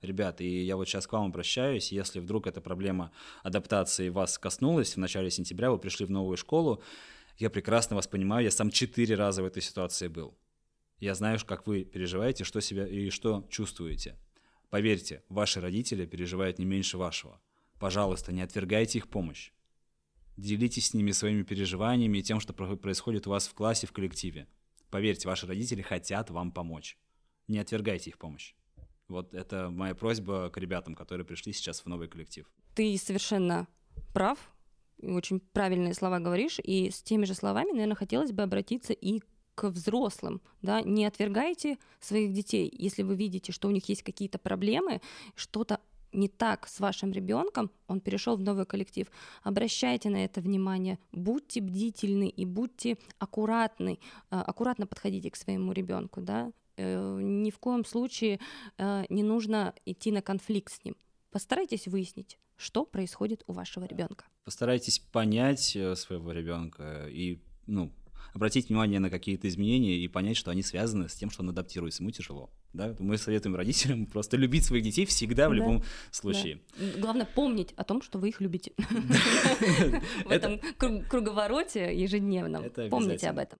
Ребят, 0.00 0.40
и 0.40 0.64
я 0.64 0.76
вот 0.76 0.88
сейчас 0.88 1.06
к 1.06 1.12
вам 1.12 1.26
обращаюсь, 1.26 1.92
если 1.92 2.18
вдруг 2.18 2.46
эта 2.46 2.60
проблема 2.60 3.12
адаптации 3.42 4.08
вас 4.08 4.38
коснулась 4.38 4.94
в 4.94 4.98
начале 4.98 5.30
сентября, 5.30 5.70
вы 5.70 5.78
пришли 5.78 6.06
в 6.06 6.10
новую 6.10 6.36
школу, 6.36 6.82
я 7.38 7.50
прекрасно 7.50 7.96
вас 7.96 8.06
понимаю, 8.06 8.44
я 8.44 8.50
сам 8.50 8.70
четыре 8.70 9.14
раза 9.14 9.42
в 9.42 9.46
этой 9.46 9.62
ситуации 9.62 10.08
был. 10.08 10.36
Я 10.98 11.14
знаю, 11.14 11.38
как 11.46 11.66
вы 11.66 11.84
переживаете, 11.84 12.44
что 12.44 12.60
себя 12.60 12.86
и 12.86 13.10
что 13.10 13.46
чувствуете. 13.50 14.16
Поверьте, 14.70 15.22
ваши 15.28 15.60
родители 15.60 16.06
переживают 16.06 16.58
не 16.58 16.64
меньше 16.64 16.98
вашего. 16.98 17.40
Пожалуйста, 17.78 18.32
не 18.32 18.42
отвергайте 18.42 18.98
их 18.98 19.08
помощь. 19.08 19.50
Делитесь 20.36 20.88
с 20.88 20.94
ними 20.94 21.10
своими 21.10 21.42
переживаниями 21.42 22.18
и 22.18 22.22
тем, 22.22 22.40
что 22.40 22.52
происходит 22.52 23.26
у 23.26 23.30
вас 23.30 23.48
в 23.48 23.54
классе, 23.54 23.86
в 23.86 23.92
коллективе. 23.92 24.46
Поверьте, 24.90 25.28
ваши 25.28 25.46
родители 25.46 25.82
хотят 25.82 26.30
вам 26.30 26.52
помочь. 26.52 26.96
Не 27.48 27.58
отвергайте 27.58 28.10
их 28.10 28.18
помощь. 28.18 28.54
Вот 29.08 29.34
это 29.34 29.68
моя 29.70 29.94
просьба 29.94 30.50
к 30.50 30.56
ребятам, 30.56 30.94
которые 30.94 31.26
пришли 31.26 31.52
сейчас 31.52 31.80
в 31.80 31.86
новый 31.86 32.08
коллектив. 32.08 32.50
Ты 32.74 32.96
совершенно 32.96 33.68
прав, 34.14 34.38
очень 35.02 35.40
правильные 35.40 35.94
слова 35.94 36.18
говоришь, 36.18 36.58
и 36.62 36.90
с 36.90 37.02
теми 37.02 37.24
же 37.24 37.34
словами, 37.34 37.72
наверное, 37.72 37.96
хотелось 37.96 38.32
бы 38.32 38.42
обратиться 38.42 38.92
и 38.92 39.20
к 39.54 39.68
взрослым, 39.68 40.40
да, 40.62 40.80
не 40.80 41.04
отвергайте 41.04 41.76
своих 42.00 42.32
детей, 42.32 42.72
если 42.72 43.02
вы 43.02 43.16
видите, 43.16 43.52
что 43.52 43.68
у 43.68 43.70
них 43.70 43.86
есть 43.88 44.02
какие-то 44.02 44.38
проблемы, 44.38 45.02
что-то 45.34 45.80
не 46.12 46.28
так 46.28 46.68
с 46.68 46.80
вашим 46.80 47.12
ребенком, 47.12 47.70
он 47.86 48.00
перешел 48.00 48.36
в 48.36 48.42
новый 48.42 48.66
коллектив. 48.66 49.08
Обращайте 49.42 50.10
на 50.10 50.24
это 50.24 50.40
внимание, 50.40 50.98
будьте 51.10 51.60
бдительны 51.60 52.28
и 52.28 52.44
будьте 52.44 52.98
аккуратны, 53.18 53.98
а, 54.30 54.42
аккуратно 54.42 54.86
подходите 54.86 55.30
к 55.30 55.36
своему 55.36 55.72
ребенку, 55.72 56.20
да. 56.20 56.52
Э, 56.76 57.18
ни 57.20 57.50
в 57.50 57.58
коем 57.58 57.84
случае 57.84 58.40
э, 58.78 59.04
не 59.08 59.22
нужно 59.22 59.74
идти 59.84 60.10
на 60.10 60.22
конфликт 60.22 60.72
с 60.72 60.84
ним. 60.84 60.96
Постарайтесь 61.30 61.86
выяснить, 61.86 62.38
что 62.56 62.84
происходит 62.84 63.42
у 63.46 63.52
вашего 63.52 63.84
ребенка. 63.84 64.26
Постарайтесь 64.44 64.98
понять 64.98 65.76
э, 65.76 65.94
своего 65.96 66.32
ребенка 66.32 67.06
и 67.08 67.40
ну, 67.66 67.92
обратить 68.34 68.68
внимание 68.68 69.00
на 69.00 69.10
какие-то 69.10 69.48
изменения 69.48 69.96
и 69.96 70.08
понять, 70.08 70.36
что 70.36 70.50
они 70.50 70.62
связаны 70.62 71.08
с 71.08 71.14
тем, 71.14 71.30
что 71.30 71.42
он 71.42 71.50
адаптируется. 71.50 72.02
Ему 72.02 72.10
тяжело. 72.10 72.50
Да? 72.72 72.94
Мы 72.98 73.18
советуем 73.18 73.54
родителям 73.54 74.06
просто 74.06 74.36
любить 74.36 74.64
своих 74.64 74.82
детей 74.82 75.04
всегда 75.04 75.48
в 75.48 75.52
да, 75.52 75.56
любом 75.56 75.82
случае. 76.10 76.60
Да. 76.78 77.00
Главное 77.00 77.26
помнить 77.26 77.72
о 77.76 77.84
том, 77.84 78.00
что 78.00 78.18
вы 78.18 78.30
их 78.30 78.40
любите. 78.40 78.72
В 80.24 80.30
этом 80.30 80.58
круговороте 81.08 81.94
ежедневном. 81.94 82.70
Помните 82.88 83.28
об 83.28 83.38
этом. 83.38 83.58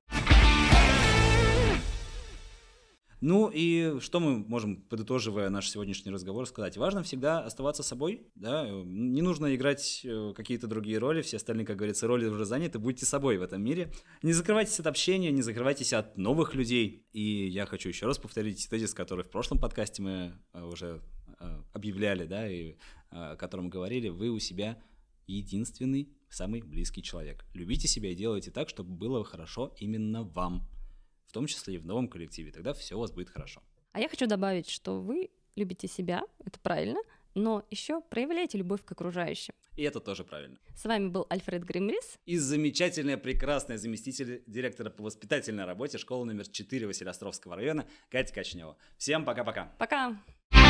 Ну 3.22 3.48
и 3.54 4.00
что 4.00 4.18
мы 4.18 4.36
можем, 4.36 4.82
подытоживая 4.82 5.48
наш 5.48 5.70
сегодняшний 5.70 6.10
разговор, 6.10 6.44
сказать? 6.44 6.76
Важно 6.76 7.04
всегда 7.04 7.38
оставаться 7.38 7.84
собой, 7.84 8.26
да, 8.34 8.68
не 8.68 9.22
нужно 9.22 9.54
играть 9.54 10.00
э, 10.02 10.32
какие-то 10.34 10.66
другие 10.66 10.98
роли, 10.98 11.22
все 11.22 11.36
остальные, 11.36 11.64
как 11.64 11.76
говорится, 11.76 12.08
роли 12.08 12.26
уже 12.26 12.44
заняты, 12.44 12.80
будьте 12.80 13.06
собой 13.06 13.38
в 13.38 13.42
этом 13.42 13.62
мире. 13.62 13.92
Не 14.24 14.32
закрывайтесь 14.32 14.80
от 14.80 14.88
общения, 14.88 15.30
не 15.30 15.42
закрывайтесь 15.42 15.92
от 15.92 16.18
новых 16.18 16.56
людей. 16.56 17.06
И 17.12 17.46
я 17.46 17.64
хочу 17.64 17.90
еще 17.90 18.06
раз 18.06 18.18
повторить 18.18 18.68
тезис, 18.68 18.92
который 18.92 19.22
в 19.24 19.30
прошлом 19.30 19.60
подкасте 19.60 20.02
мы 20.02 20.32
э, 20.52 20.64
уже 20.64 21.00
э, 21.38 21.62
объявляли, 21.72 22.26
да, 22.26 22.50
и 22.50 22.74
о 23.10 23.36
котором 23.36 23.70
говорили, 23.70 24.08
вы 24.08 24.30
у 24.30 24.40
себя 24.40 24.82
единственный, 25.28 26.08
самый 26.28 26.62
близкий 26.62 27.02
человек. 27.02 27.44
Любите 27.54 27.86
себя 27.86 28.10
и 28.10 28.16
делайте 28.16 28.50
так, 28.50 28.68
чтобы 28.68 28.90
было 28.90 29.22
хорошо 29.22 29.76
именно 29.78 30.24
вам 30.24 30.66
в 31.26 31.32
том 31.32 31.46
числе 31.46 31.74
и 31.74 31.78
в 31.78 31.86
новом 31.86 32.08
коллективе. 32.08 32.52
Тогда 32.52 32.72
все 32.72 32.96
у 32.96 33.00
вас 33.00 33.12
будет 33.12 33.30
хорошо. 33.30 33.62
А 33.92 34.00
я 34.00 34.08
хочу 34.08 34.26
добавить, 34.26 34.68
что 34.68 35.00
вы 35.00 35.30
любите 35.56 35.88
себя, 35.88 36.22
это 36.44 36.58
правильно, 36.60 37.00
но 37.34 37.64
еще 37.70 38.00
проявляйте 38.00 38.58
любовь 38.58 38.84
к 38.84 38.92
окружающим. 38.92 39.54
И 39.76 39.82
это 39.82 40.00
тоже 40.00 40.24
правильно. 40.24 40.58
С 40.74 40.84
вами 40.84 41.08
был 41.08 41.26
Альфред 41.30 41.64
Гримрис. 41.64 42.18
И 42.26 42.36
замечательная, 42.36 43.16
прекрасная 43.16 43.78
заместитель 43.78 44.42
директора 44.46 44.90
по 44.90 45.04
воспитательной 45.04 45.64
работе 45.64 45.98
школы 45.98 46.26
номер 46.26 46.46
4 46.46 46.86
Василиостровского 46.86 47.56
района 47.56 47.86
Катя 48.10 48.34
Качнева. 48.34 48.76
Всем 48.98 49.24
пока-пока. 49.24 49.72
Пока. 49.78 50.10
-пока. 50.10 50.18
пока. 50.50 50.62